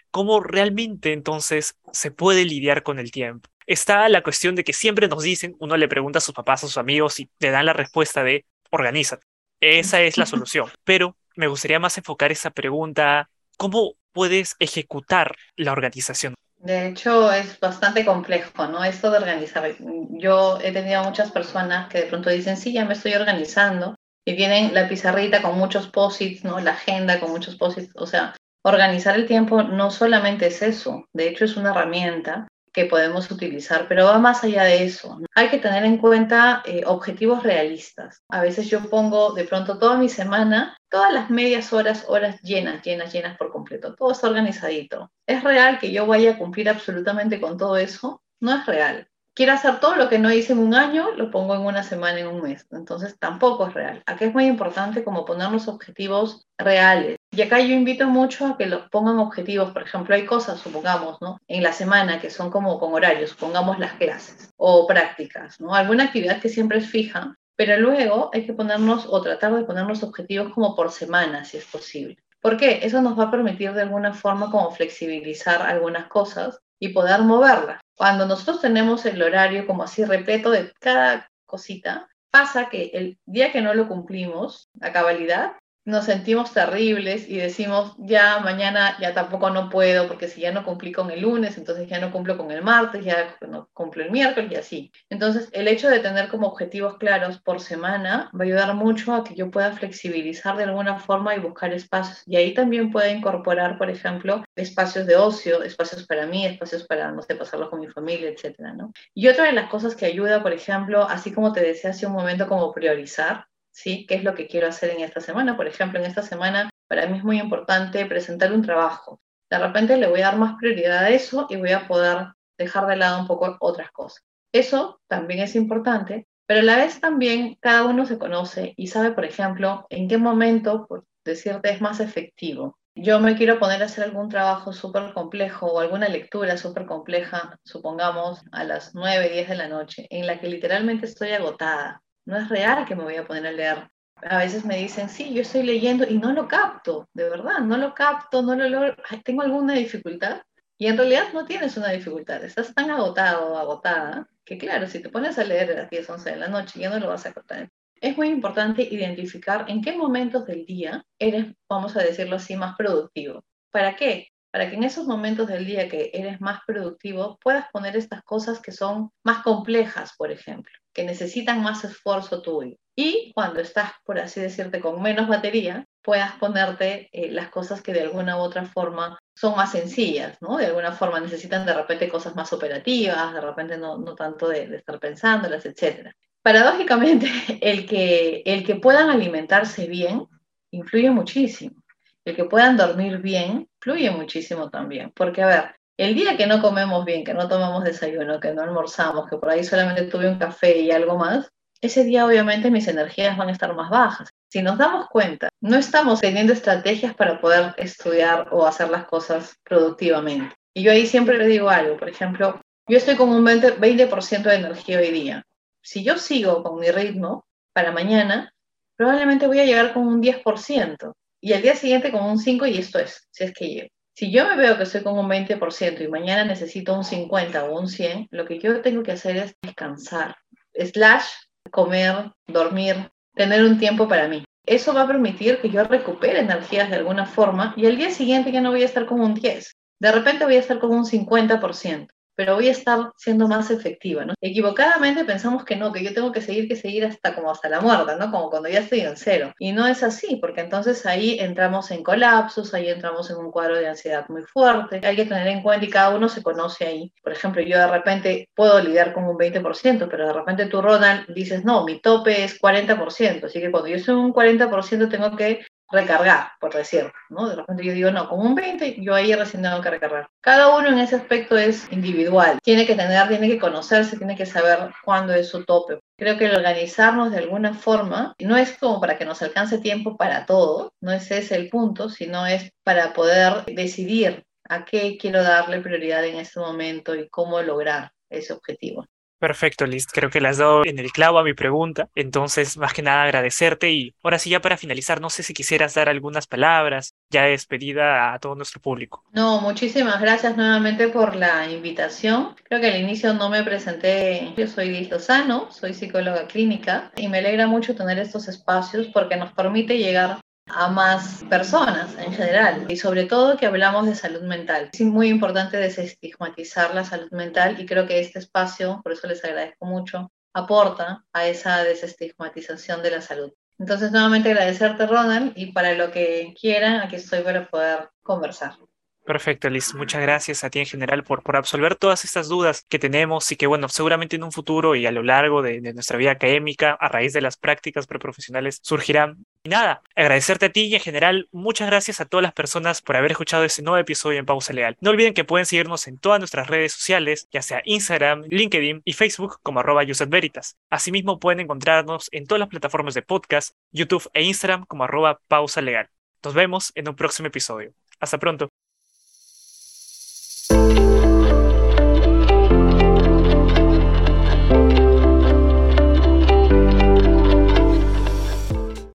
¿cómo 0.10 0.42
realmente 0.42 1.14
entonces 1.14 1.78
se 1.92 2.10
puede 2.10 2.46
lidiar 2.46 2.82
con 2.82 2.98
el 2.98 3.12
tiempo? 3.12 3.48
Está 3.68 4.10
la 4.10 4.24
cuestión 4.24 4.56
de 4.56 4.64
que 4.64 4.74
siempre 4.74 5.08
nos 5.08 5.24
dicen, 5.24 5.56
uno 5.60 5.78
le 5.78 5.88
pregunta 5.88 6.18
a 6.18 6.22
sus 6.22 6.34
papás, 6.34 6.64
a 6.64 6.68
sus 6.68 6.78
amigos 6.78 7.20
y 7.20 7.30
te 7.38 7.52
dan 7.52 7.66
la 7.66 7.74
respuesta 7.74 8.24
de 8.24 8.46
organízate. 8.72 9.26
Esa 9.66 10.02
es 10.02 10.18
la 10.18 10.26
solución. 10.26 10.70
Pero 10.84 11.16
me 11.36 11.48
gustaría 11.48 11.80
más 11.80 11.98
enfocar 11.98 12.32
esa 12.32 12.52
pregunta, 12.52 13.30
¿cómo 13.58 13.94
puedes 14.12 14.56
ejecutar 14.60 15.36
la 15.56 15.72
organización? 15.72 16.36
De 16.58 16.88
hecho, 16.88 17.32
es 17.32 17.60
bastante 17.60 18.06
complejo, 18.06 18.68
¿no? 18.68 18.84
Esto 18.84 19.12
de 19.12 19.18
organizar. 19.18 19.70
Yo 20.12 20.60
he 20.62 20.72
tenido 20.72 21.04
muchas 21.04 21.32
personas 21.32 21.90
que 21.90 22.00
de 22.00 22.08
pronto 22.08 22.30
dicen, 22.30 22.58
sí, 22.58 22.74
ya 22.74 22.86
me 22.86 22.94
estoy 22.94 23.14
organizando, 23.14 23.96
y 24.26 24.36
tienen 24.36 24.74
la 24.74 24.90
pizarrita 24.90 25.42
con 25.42 25.58
muchos 25.58 25.88
posits, 25.88 26.44
¿no? 26.44 26.60
La 26.60 26.72
agenda 26.72 27.20
con 27.20 27.32
muchos 27.32 27.56
posits. 27.56 27.92
O 27.96 28.08
sea, 28.08 28.36
organizar 28.64 29.16
el 29.16 29.28
tiempo 29.28 29.62
no 29.62 29.92
solamente 29.92 30.48
es 30.48 30.62
eso, 30.64 31.06
de 31.14 31.30
hecho 31.30 31.46
es 31.46 31.56
una 31.56 31.70
herramienta 31.70 32.48
que 32.76 32.86
podemos 32.86 33.32
utilizar, 33.32 33.88
pero 33.88 34.04
va 34.04 34.20
más 34.20 34.44
allá 34.44 34.64
de 34.66 34.84
eso. 34.84 35.18
Hay 35.34 35.50
que 35.50 35.60
tener 35.60 35.86
en 35.86 35.98
cuenta 35.98 36.62
eh, 36.66 36.84
objetivos 36.86 37.42
realistas. 37.42 38.22
A 38.28 38.42
veces 38.42 38.70
yo 38.70 38.90
pongo 38.90 39.32
de 39.32 39.46
pronto 39.46 39.80
toda 39.80 39.98
mi 39.98 40.10
semana, 40.10 40.76
todas 40.90 41.14
las 41.14 41.30
medias 41.30 41.72
horas, 41.72 42.04
horas 42.10 42.42
llenas, 42.42 42.84
llenas, 42.84 43.14
llenas 43.14 43.38
por 43.38 43.50
completo. 43.50 43.96
Todo 43.96 44.12
está 44.12 44.28
organizadito. 44.28 45.10
¿Es 45.26 45.42
real 45.42 45.80
que 45.80 45.94
yo 45.94 46.06
vaya 46.06 46.32
a 46.32 46.38
cumplir 46.38 46.68
absolutamente 46.68 47.40
con 47.40 47.58
todo 47.58 47.78
eso? 47.78 48.22
No 48.42 48.54
es 48.54 48.66
real 48.66 49.08
quiero 49.36 49.52
hacer 49.52 49.80
todo 49.80 49.96
lo 49.96 50.10
que 50.10 50.18
no 50.18 50.32
hice 50.32 50.54
en 50.54 50.60
un 50.60 50.74
año, 50.74 51.12
lo 51.12 51.30
pongo 51.30 51.54
en 51.56 51.62
una 51.62 51.84
semana, 51.84 52.20
en 52.20 52.28
un 52.28 52.42
mes. 52.42 52.66
Entonces 52.72 53.20
tampoco 53.20 53.68
es 53.68 53.74
real. 53.74 54.02
Aquí 54.06 54.24
es 54.24 54.34
muy 54.34 54.46
importante 54.46 55.04
como 55.04 55.26
poner 55.26 55.52
los 55.52 55.68
objetivos 55.68 56.48
reales. 56.58 57.18
Y 57.36 57.42
acá 57.42 57.60
yo 57.60 57.74
invito 57.74 58.08
mucho 58.08 58.46
a 58.46 58.58
que 58.58 58.66
los 58.66 58.90
pongan 58.90 59.20
objetivos. 59.20 59.72
Por 59.72 59.82
ejemplo, 59.82 60.16
hay 60.16 60.26
cosas, 60.26 60.60
supongamos, 60.60 61.22
¿no? 61.22 61.38
En 61.48 61.64
la 61.64 61.74
semana 61.74 62.22
que 62.22 62.30
son 62.30 62.50
como 62.50 62.80
con 62.80 62.94
horarios, 62.94 63.32
supongamos 63.32 63.78
las 63.78 63.94
clases 63.94 64.54
o 64.56 64.88
prácticas, 64.88 65.60
¿no? 65.60 65.76
Alguna 65.76 66.06
actividad 66.06 66.40
que 66.40 66.48
siempre 66.48 66.78
es 66.78 66.90
fija, 66.90 67.36
pero 67.58 67.78
luego 67.78 68.30
hay 68.34 68.46
que 68.46 68.54
ponernos 68.54 69.06
o 69.10 69.22
tratar 69.22 69.54
de 69.54 69.66
ponernos 69.66 70.02
objetivos 70.02 70.54
como 70.54 70.78
por 70.78 70.92
semana, 70.92 71.44
si 71.44 71.58
es 71.58 71.66
posible. 71.66 72.18
¿Por 72.40 72.56
qué? 72.56 72.80
Eso 72.84 73.02
nos 73.02 73.20
va 73.20 73.26
a 73.26 73.32
permitir 73.32 73.74
de 73.74 73.82
alguna 73.82 74.14
forma 74.14 74.50
como 74.50 74.72
flexibilizar 74.72 75.62
algunas 75.62 76.08
cosas 76.08 76.60
y 76.80 76.90
poder 76.90 77.22
moverlas. 77.22 77.82
Cuando 77.98 78.26
nosotros 78.26 78.62
tenemos 78.62 79.06
el 79.06 79.22
horario 79.22 79.68
como 79.68 79.84
así 79.84 80.06
repleto 80.06 80.52
de 80.52 80.72
cada 80.80 81.28
cosita, 81.46 82.08
pasa 82.32 82.70
que 82.70 82.92
el 82.94 83.18
día 83.26 83.52
que 83.52 83.62
no 83.62 83.74
lo 83.74 83.88
cumplimos 83.88 84.70
a 84.82 84.92
cabalidad, 84.92 85.54
nos 85.86 86.06
sentimos 86.06 86.52
terribles 86.52 87.30
y 87.30 87.38
decimos, 87.38 87.94
ya 88.00 88.40
mañana 88.40 88.98
ya 89.00 89.14
tampoco 89.14 89.52
no 89.52 89.70
puedo, 89.70 90.08
porque 90.08 90.28
si 90.28 90.42
ya 90.42 90.52
no 90.52 90.66
cumplí 90.66 90.92
con 90.92 91.12
el 91.12 91.22
lunes, 91.22 91.58
entonces 91.58 91.88
ya 91.88 92.00
no 92.00 92.12
cumplo 92.12 92.38
con 92.38 92.50
el 92.52 92.64
martes, 92.64 93.06
ya 93.06 93.38
no 93.48 93.70
cumplo 93.72 94.04
el 94.04 94.10
miércoles 94.10 94.52
y 94.52 94.56
así. 94.56 94.92
Entonces, 95.10 95.50
el 95.54 95.68
hecho 95.68 95.88
de 95.90 96.00
tener 96.00 96.28
como 96.30 96.48
objetivos 96.48 96.98
claros 96.98 97.40
por 97.40 97.62
semana 97.62 98.32
va 98.34 98.40
a 98.40 98.44
ayudar 98.44 98.74
mucho 98.74 99.14
a 99.14 99.24
que 99.24 99.36
yo 99.36 99.52
pueda 99.52 99.74
flexibilizar 99.74 100.58
de 100.58 100.64
alguna 100.64 100.98
forma 100.98 101.36
y 101.36 101.40
buscar 101.40 101.72
espacios. 101.72 102.24
Y 102.26 102.36
ahí 102.36 102.54
también 102.56 102.92
puede 102.92 103.12
incorporar, 103.12 103.78
por 103.78 103.92
ejemplo, 103.92 104.44
espacios 104.56 105.06
de 105.06 105.16
ocio, 105.16 105.62
espacios 105.62 106.08
para 106.08 106.26
mí, 106.26 106.48
espacios 106.48 106.84
para, 106.88 107.12
no 107.12 107.22
sé, 107.22 107.36
pasarlo 107.36 107.70
con 107.70 107.80
mi 107.80 107.88
familia, 107.88 108.30
etcétera, 108.30 108.74
¿no? 108.74 108.92
Y 109.14 109.28
otra 109.28 109.46
de 109.46 109.52
las 109.52 109.70
cosas 109.70 109.96
que 109.96 110.08
ayuda, 110.08 110.42
por 110.42 110.52
ejemplo, 110.52 111.04
así 111.08 111.32
como 111.32 111.54
te 111.54 111.62
decía 111.62 111.92
hace 111.92 112.08
un 112.08 112.14
momento, 112.14 112.48
como 112.48 112.74
priorizar, 112.74 113.46
¿sí? 113.76 114.06
¿Qué 114.08 114.16
es 114.16 114.24
lo 114.24 114.34
que 114.34 114.48
quiero 114.48 114.68
hacer 114.68 114.92
en 114.92 115.02
esta 115.02 115.20
semana? 115.20 115.58
Por 115.58 115.68
ejemplo, 115.68 116.00
en 116.00 116.06
esta 116.06 116.22
semana 116.22 116.70
para 116.88 117.08
mí 117.08 117.18
es 117.18 117.24
muy 117.24 117.40
importante 117.40 118.06
presentar 118.06 118.54
un 118.54 118.62
trabajo. 118.62 119.20
De 119.50 119.60
repente 119.60 119.98
le 119.98 120.08
voy 120.08 120.22
a 120.22 120.26
dar 120.26 120.38
más 120.38 120.56
prioridad 120.58 121.04
a 121.04 121.10
eso 121.10 121.46
y 121.50 121.58
voy 121.58 121.72
a 121.72 121.88
poder 121.88 122.28
dejar 122.58 122.88
de 122.88 122.96
lado 122.96 123.20
un 123.20 123.28
poco 123.28 123.58
otras 123.60 123.92
cosas. 123.92 124.24
Eso 124.54 125.02
también 125.08 125.42
es 125.42 125.56
importante, 125.56 126.26
pero 126.48 126.62
a 126.62 126.64
la 126.64 126.78
vez 126.78 127.02
también 127.02 127.58
cada 127.60 127.84
uno 127.84 128.06
se 128.06 128.18
conoce 128.18 128.74
y 128.78 128.88
sabe, 128.88 129.12
por 129.12 129.26
ejemplo, 129.26 129.86
en 129.90 130.08
qué 130.08 130.18
momento, 130.18 130.88
por 130.88 131.06
decirte, 131.26 131.70
es 131.70 131.82
más 131.82 132.00
efectivo. 132.00 132.78
Yo 132.96 133.20
me 133.20 133.36
quiero 133.36 133.60
poner 133.60 133.82
a 133.82 133.88
hacer 133.88 134.06
algún 134.06 134.30
trabajo 134.30 134.72
súper 134.72 135.12
complejo 135.14 135.66
o 135.66 135.82
alguna 135.82 136.08
lectura 136.08 136.56
súper 136.56 136.86
compleja, 136.86 137.60
supongamos 137.66 138.42
a 138.54 138.64
las 138.64 138.96
9, 138.96 139.30
10 139.30 139.50
de 139.50 139.56
la 139.56 139.68
noche, 139.68 140.08
en 140.10 140.28
la 140.28 140.40
que 140.40 140.48
literalmente 140.48 141.06
estoy 141.06 141.32
agotada 141.32 142.05
no 142.26 142.38
es 142.38 142.50
real 142.50 142.86
que 142.86 142.96
me 142.96 143.04
voy 143.04 143.16
a 143.16 143.26
poner 143.26 143.48
a 143.48 143.52
leer. 143.52 143.90
A 144.18 144.38
veces 144.40 144.66
me 144.66 144.78
dicen, 144.78 145.10
sí, 145.10 145.34
yo 145.34 145.42
estoy 145.42 145.64
leyendo 145.64 146.06
y 146.08 146.18
no 146.18 146.32
lo 146.32 146.48
capto, 146.48 147.10
de 147.14 147.30
verdad, 147.30 147.60
no 147.60 147.78
lo 147.78 147.94
capto, 147.94 148.42
no 148.42 148.56
lo 148.56 148.68
logro, 148.68 148.96
tengo 149.24 149.42
alguna 149.42 149.74
dificultad. 149.74 150.42
Y 150.78 150.88
en 150.88 150.98
realidad 150.98 151.32
no 151.34 151.46
tienes 151.46 151.78
una 151.78 151.92
dificultad, 151.92 152.44
estás 152.44 152.74
tan 152.74 152.90
agotado 152.92 153.58
agotada 153.58 154.28
que 154.44 154.58
claro, 154.58 154.88
si 154.88 155.02
te 155.02 155.10
pones 155.10 155.40
a 155.40 155.44
leer 155.44 155.72
a 155.72 155.82
las 155.82 155.90
10, 155.90 156.10
11 156.10 156.32
de 156.32 156.36
la 156.36 156.48
noche 156.48 156.80
ya 156.80 156.90
no 156.90 157.00
lo 157.00 157.08
vas 157.08 157.26
a 157.26 157.34
captar. 157.34 157.70
Es 158.02 158.18
muy 158.18 158.28
importante 158.28 158.84
identificar 158.84 159.66
en 159.68 159.82
qué 159.82 159.94
momentos 159.94 160.46
del 160.46 160.66
día 160.66 161.04
eres, 161.18 161.54
vamos 161.70 161.96
a 161.96 162.04
decirlo 162.04 162.36
así, 162.36 162.56
más 162.56 162.76
productivo. 162.76 163.44
¿Para 163.72 163.96
qué? 163.96 164.28
Para 164.52 164.70
que 164.70 164.76
en 164.76 164.84
esos 164.84 165.06
momentos 165.08 165.48
del 165.48 165.66
día 165.66 165.90
que 165.90 166.12
eres 166.14 166.40
más 166.42 166.62
productivo 166.68 167.38
puedas 167.42 167.68
poner 167.72 167.96
estas 167.96 168.24
cosas 168.24 168.60
que 168.60 168.72
son 168.72 169.12
más 169.24 169.44
complejas, 169.44 170.14
por 170.18 170.32
ejemplo 170.32 170.74
que 170.96 171.04
necesitan 171.04 171.62
más 171.62 171.84
esfuerzo 171.84 172.42
tuyo. 172.42 172.78
Y 172.96 173.34
cuando 173.36 173.60
estás, 173.60 173.92
por 174.06 174.18
así 174.18 174.40
decirte, 174.40 174.80
con 174.80 175.02
menos 175.02 175.28
batería, 175.28 175.86
puedas 176.02 176.32
ponerte 176.38 177.10
eh, 177.12 177.30
las 177.32 177.50
cosas 177.50 177.82
que 177.82 177.92
de 177.92 178.02
alguna 178.02 178.38
u 178.38 178.40
otra 178.40 178.66
forma 178.66 179.20
son 179.36 179.58
más 179.58 179.74
sencillas, 179.74 180.38
¿no? 180.42 180.56
De 180.56 180.68
alguna 180.68 180.94
forma 180.94 181.20
necesitan 181.20 181.66
de 181.66 181.74
repente 181.74 182.08
cosas 182.08 182.36
más 182.36 182.54
operativas, 182.54 183.34
de 183.34 183.42
repente 183.42 183.78
no, 183.78 183.98
no 183.98 184.16
tanto 184.16 184.48
de, 184.48 184.74
estar 184.74 184.98
pensándolas, 184.98 185.66
etc. 185.66 186.10
Paradójicamente, 186.42 187.28
el 187.62 187.86
que, 187.86 188.42
el 188.46 188.66
que 188.66 188.76
puedan 188.76 189.10
alimentarse 189.10 189.88
bien 189.88 190.26
influye 190.72 191.12
muchísimo. 191.12 191.76
El 192.24 192.38
que 192.38 192.46
puedan 192.46 192.78
dormir 192.78 193.18
bien 193.18 193.68
influye 193.76 194.10
muchísimo 194.12 194.70
también. 194.70 195.12
Porque, 195.14 195.42
a 195.44 195.48
ver, 195.48 195.76
el 195.98 196.16
día 196.16 196.38
que 196.38 196.48
no 196.48 196.62
comemos 196.62 197.06
bien, 197.06 197.24
que 197.24 197.34
no 197.34 197.48
tomamos 197.48 197.84
desayuno, 197.84 198.40
que 198.40 198.54
no 198.54 198.64
almorzamos, 198.64 199.30
que 199.30 199.38
por 199.38 199.50
ahí 199.50 199.64
solamente 199.64 200.04
tuve 200.04 200.28
un 200.28 200.38
café 200.38 200.80
y 200.80 200.92
algo 200.92 201.18
más, 201.18 201.50
ese 201.82 202.04
día 202.04 202.26
obviamente 202.26 202.72
mis 202.72 202.88
energías 202.88 203.38
van 203.38 203.50
a 203.50 203.52
estar 203.52 203.74
más 203.76 203.90
bajas. 203.90 204.30
Si 204.50 204.62
nos 204.62 204.78
damos 204.78 205.08
cuenta, 205.08 205.50
no 205.62 205.78
estamos 205.78 206.22
teniendo 206.22 206.54
estrategias 206.54 207.14
para 207.16 207.40
poder 207.40 207.74
estudiar 207.78 208.48
o 208.52 208.66
hacer 208.66 208.90
las 208.90 209.06
cosas 209.06 209.56
productivamente. 209.64 210.56
Y 210.74 210.84
yo 210.84 210.92
ahí 210.92 211.06
siempre 211.06 211.38
le 211.38 211.48
digo 211.48 211.70
algo, 211.70 211.98
por 211.98 212.10
ejemplo, 212.10 212.60
yo 212.88 212.98
estoy 212.98 213.16
con 213.16 213.30
un 213.30 213.46
20%, 213.46 213.80
20 213.80 214.50
de 214.50 214.56
energía 214.56 215.00
hoy 215.00 215.12
día. 215.12 215.44
Si 215.82 216.04
yo 216.04 216.18
sigo 216.18 216.64
con 216.64 216.80
mi 216.80 216.92
ritmo 216.92 217.46
para 217.74 217.92
mañana, 217.92 218.52
probablemente 218.98 219.48
voy 219.48 219.60
a 219.60 219.66
llegar 219.66 219.94
con 219.94 220.08
un 220.08 220.22
10% 220.22 221.14
y 221.42 221.54
al 221.54 221.62
día 221.62 221.76
siguiente 221.76 222.12
con 222.12 222.24
un 222.24 222.38
5% 222.38 222.72
y 222.72 222.78
esto 222.78 223.00
es, 223.00 223.28
si 223.32 223.44
es 223.44 223.54
que 223.54 223.68
llego. 223.68 223.95
Si 224.18 224.32
yo 224.32 224.48
me 224.48 224.56
veo 224.56 224.78
que 224.78 224.84
estoy 224.84 225.04
con 225.04 225.20
un 225.20 225.28
20% 225.28 226.02
y 226.02 226.08
mañana 226.08 226.46
necesito 226.46 226.94
un 226.94 227.04
50 227.04 227.66
o 227.66 227.78
un 227.78 227.90
100, 227.90 228.30
lo 228.32 228.46
que 228.46 228.60
yo 228.60 228.80
tengo 228.80 229.04
que 229.04 229.12
hacer 229.12 229.36
es 229.36 229.58
descansar, 229.62 230.38
slash, 230.74 231.26
comer, 231.70 232.32
dormir, 232.48 233.12
tener 233.34 233.66
un 233.66 233.78
tiempo 233.78 234.08
para 234.08 234.30
mí. 234.30 234.46
Eso 234.66 234.94
va 234.94 235.02
a 235.02 235.08
permitir 235.08 235.60
que 235.60 235.70
yo 235.70 235.84
recupere 235.84 236.40
energías 236.40 236.90
de 236.90 236.96
alguna 236.96 237.26
forma 237.26 237.74
y 237.76 237.88
al 237.88 237.98
día 237.98 238.10
siguiente 238.10 238.54
ya 238.54 238.62
no 238.62 238.72
voy 238.72 238.84
a 238.84 238.86
estar 238.86 239.06
con 239.06 239.20
un 239.20 239.34
10. 239.34 239.76
De 240.00 240.12
repente 240.14 240.46
voy 240.46 240.56
a 240.56 240.60
estar 240.60 240.80
con 240.80 240.92
un 240.92 241.04
50% 241.04 242.08
pero 242.36 242.56
voy 242.56 242.68
a 242.68 242.72
estar 242.72 243.12
siendo 243.16 243.48
más 243.48 243.72
efectiva, 243.72 244.26
¿no? 244.26 244.34
Equivocadamente 244.42 245.26
pensamos 245.26 245.64
que 245.64 245.76
no, 245.76 245.92
que 245.92 246.04
yo 246.04 246.14
tengo 246.14 246.32
que 246.32 246.42
seguir, 246.42 246.68
que 246.68 246.76
seguir 246.76 247.06
hasta 247.06 247.34
como 247.36 247.52
hasta 247.52 247.70
la 247.70 247.82
muerte, 247.82 248.14
¿no? 248.18 248.32
Como 248.32 248.50
cuando 248.50 248.70
ya 248.70 248.80
estoy 248.80 249.02
en 249.02 249.18
cero. 249.18 249.52
Y 249.60 249.72
no 249.72 249.88
es 249.88 250.04
así, 250.04 250.38
porque 250.38 250.62
entonces 250.62 251.06
ahí 251.06 251.38
entramos 251.40 251.92
en 251.92 252.04
colapsos, 252.04 252.74
ahí 252.74 252.90
entramos 252.90 253.30
en 253.30 253.38
un 253.38 253.52
cuadro 253.52 253.78
de 253.78 253.88
ansiedad 253.88 254.26
muy 254.30 254.44
fuerte. 254.44 255.02
Hay 255.04 255.16
que 255.16 255.26
tener 255.26 255.48
en 255.48 255.62
cuenta 255.62 255.86
y 255.86 255.90
cada 255.90 256.16
uno 256.16 256.30
se 256.30 256.44
conoce 256.44 256.86
ahí. 256.86 257.14
Por 257.24 257.32
ejemplo, 257.32 257.62
yo 257.62 257.78
de 257.78 257.88
repente 257.88 258.50
puedo 258.56 258.82
lidiar 258.82 259.14
con 259.14 259.26
un 259.26 259.38
20%, 259.38 260.08
pero 260.10 260.28
de 260.28 260.34
repente 260.34 260.66
tú, 260.68 260.82
Ronald, 260.82 261.28
dices, 261.34 261.64
no, 261.64 261.84
mi 261.86 262.00
tope 262.00 262.44
es 262.44 262.60
40%, 262.62 263.46
así 263.46 263.60
que 263.60 263.72
cuando 263.72 263.90
yo 263.90 263.96
en 263.96 264.18
un 264.18 264.34
40% 264.34 265.10
tengo 265.10 265.36
que 265.36 265.66
recargar, 265.92 266.52
por 266.60 266.74
decirlo, 266.74 267.12
¿no? 267.30 267.48
De 267.48 267.56
repente 267.56 267.84
yo 267.84 267.94
digo, 267.94 268.12
no, 268.12 268.28
con 268.28 268.40
un 268.40 268.56
20 268.56 269.02
yo 269.02 269.14
ahí 269.14 269.34
recién 269.34 269.64
tengo 269.64 269.82
que 269.82 269.90
recargar. 269.90 270.30
Cada 270.42 270.76
uno 270.76 270.90
en 270.90 271.00
ese 271.00 271.16
aspecto 271.16 271.58
es 271.58 271.92
individual, 271.92 272.60
tiene 272.64 272.86
que 272.86 272.96
tener, 272.96 273.28
tiene 273.28 273.48
que 273.48 273.60
conocerse, 273.60 274.18
tiene 274.18 274.36
que 274.36 274.46
saber 274.46 274.92
cuándo 275.04 275.34
es 275.34 275.50
su 275.50 275.64
tope. 275.64 276.00
Creo 276.18 276.38
que 276.38 276.46
el 276.46 276.56
organizarnos 276.56 277.32
de 277.32 277.40
alguna 277.40 277.74
forma 277.74 278.34
no 278.40 278.58
es 278.58 278.78
como 278.78 279.00
para 279.00 279.18
que 279.18 279.26
nos 279.26 279.42
alcance 279.42 279.80
tiempo 279.80 280.18
para 280.18 280.46
todo, 280.46 280.94
no 281.02 281.12
es 281.12 281.30
ese 281.32 281.56
el 281.56 281.70
punto, 281.70 282.10
sino 282.10 282.46
es 282.46 282.72
para 282.84 283.14
poder 283.14 283.66
decidir 283.66 284.44
a 284.68 284.86
qué 284.86 285.18
quiero 285.18 285.44
darle 285.44 285.82
prioridad 285.82 286.26
en 286.26 286.38
este 286.38 286.60
momento 286.60 287.16
y 287.16 287.30
cómo 287.30 287.62
lograr 287.62 288.12
ese 288.30 288.54
objetivo. 288.54 289.06
Perfecto, 289.46 289.86
Liz. 289.86 290.08
Creo 290.12 290.32
que 290.32 290.42
le 290.42 290.48
has 290.48 290.58
dado 290.58 290.84
en 290.84 290.98
el 290.98 291.12
clavo 291.12 291.38
a 291.38 291.44
mi 291.44 291.54
pregunta. 291.54 292.10
Entonces, 292.16 292.78
más 292.78 292.94
que 292.94 293.04
nada 293.04 293.22
agradecerte 293.22 293.92
y 293.92 294.16
ahora 294.24 294.40
sí, 294.40 294.50
ya 294.50 294.60
para 294.60 294.76
finalizar, 294.76 295.22
no 295.22 295.30
sé 295.30 295.44
si 295.44 295.54
quisieras 295.54 295.94
dar 295.94 296.10
algunas 296.10 296.48
palabras 296.48 297.14
ya 297.30 297.44
despedida 297.44 298.34
a 298.34 298.40
todo 298.40 298.56
nuestro 298.56 298.82
público. 298.82 299.24
No, 299.34 299.62
muchísimas 299.62 300.20
gracias 300.20 300.58
nuevamente 300.58 301.10
por 301.10 301.36
la 301.36 301.70
invitación. 301.70 302.56
Creo 302.64 302.82
que 302.82 302.88
al 302.88 303.00
inicio 303.00 303.36
no 303.36 303.52
me 303.52 303.64
presenté. 303.64 304.52
Yo 304.58 304.66
soy 304.66 304.90
Liz 304.90 305.12
Lozano, 305.12 305.72
soy 305.72 305.94
psicóloga 305.94 306.48
clínica 306.48 307.12
y 307.16 307.28
me 307.28 307.38
alegra 307.38 307.68
mucho 307.68 307.94
tener 307.94 308.18
estos 308.18 308.48
espacios 308.48 309.10
porque 309.14 309.36
nos 309.36 309.52
permite 309.54 310.00
llegar 310.00 310.40
a 310.68 310.90
más 310.90 311.44
personas 311.50 312.18
en 312.18 312.34
general 312.34 312.86
y 312.90 312.98
sobre 312.98 313.26
todo 313.26 313.58
que 313.58 313.66
hablamos 313.66 314.06
de 314.08 314.16
salud 314.16 314.42
mental. 314.42 314.90
Es 314.94 315.02
muy 315.02 315.30
importante 315.30 315.78
desestigmatizar 315.78 316.94
la 316.96 317.06
salud 317.06 317.32
mental 317.32 317.80
y 317.80 317.86
creo 317.86 318.08
que 318.08 318.20
este 318.20 318.40
espacio, 318.40 319.02
por 319.04 319.14
eso 319.14 319.28
les 319.28 319.44
agradezco 319.44 319.86
mucho, 319.86 320.32
aporta 320.54 321.24
a 321.34 321.48
esa 321.48 321.84
desestigmatización 321.84 323.04
de 323.04 323.12
la 323.12 323.22
salud. 323.22 323.52
Entonces, 323.78 324.12
nuevamente 324.12 324.50
agradecerte, 324.50 325.06
Ronald, 325.06 325.52
y 325.56 325.74
para 325.74 325.94
lo 325.94 326.12
que 326.12 326.54
quieran, 326.60 327.02
aquí 327.02 327.18
estoy 327.18 327.42
para 327.42 327.68
poder 327.68 328.10
conversar. 328.24 328.78
Perfecto, 329.26 329.72
Liz. 329.72 329.96
Muchas 329.96 330.22
gracias 330.22 330.64
a 330.64 330.70
ti 330.70 330.78
en 330.78 330.86
general 330.86 331.24
por, 331.24 331.42
por 331.42 331.56
absolver 331.56 331.96
todas 331.96 332.24
estas 332.26 332.48
dudas 332.48 332.86
que 332.88 333.00
tenemos 333.00 333.52
y 333.52 333.56
que, 333.56 333.66
bueno, 333.66 333.90
seguramente 333.90 334.36
en 334.36 334.44
un 334.44 334.52
futuro 334.52 334.96
y 334.96 335.08
a 335.08 335.12
lo 335.12 335.24
largo 335.24 335.64
de, 335.64 335.82
nuestra 335.94 336.18
vida 336.18 336.30
académica, 336.30 336.92
a 336.92 337.10
raíz 337.10 337.34
de 337.34 337.42
las 337.42 337.58
prácticas 337.58 338.06
preprofesionales, 338.06 338.80
surgirán. 338.84 339.44
Y 339.64 339.70
nada, 339.70 340.04
agradecerte 340.16 340.68
a 340.68 340.72
ti 340.72 340.82
y 340.82 340.94
en 340.94 341.02
general, 341.02 341.50
muchas 341.52 341.88
gracias 341.88 342.22
a 342.22 342.26
todas 342.26 342.44
las 342.44 342.54
personas 342.54 343.02
por 343.02 343.18
haber 343.18 343.32
escuchado 343.32 343.64
este 343.64 343.82
nuevo 343.82 343.98
episodio 343.98 344.38
en 344.38 344.46
Pausa 344.46 344.74
Legal. 344.74 344.96
No 345.02 345.10
olviden 345.10 345.34
que 345.34 345.44
pueden 345.44 345.66
seguirnos 345.66 346.08
en 346.08 346.20
todas 346.20 346.40
nuestras 346.40 346.68
redes 346.68 346.94
sociales, 346.94 347.48
ya 347.52 347.64
sea 347.64 347.82
Instagram, 347.84 348.44
LinkedIn 348.48 349.02
y 349.06 349.14
Facebook 349.14 349.60
como 349.64 349.80
arroba 349.80 350.04
Veritas. 350.28 350.78
Asimismo, 350.92 351.40
pueden 351.40 351.62
encontrarnos 351.62 352.30
en 352.32 352.46
todas 352.46 352.60
las 352.60 352.70
plataformas 352.70 353.16
de 353.16 353.24
podcast, 353.24 353.74
YouTube 353.92 354.30
e 354.36 354.44
Instagram 354.44 354.86
como 354.86 355.04
arroba 355.06 355.40
Pausa 355.48 355.82
Legal. 355.82 356.12
Nos 356.44 356.54
vemos 356.54 356.92
en 356.94 357.10
un 357.10 357.16
próximo 357.16 357.48
episodio. 357.48 357.92
Hasta 358.20 358.38
pronto. 358.38 358.70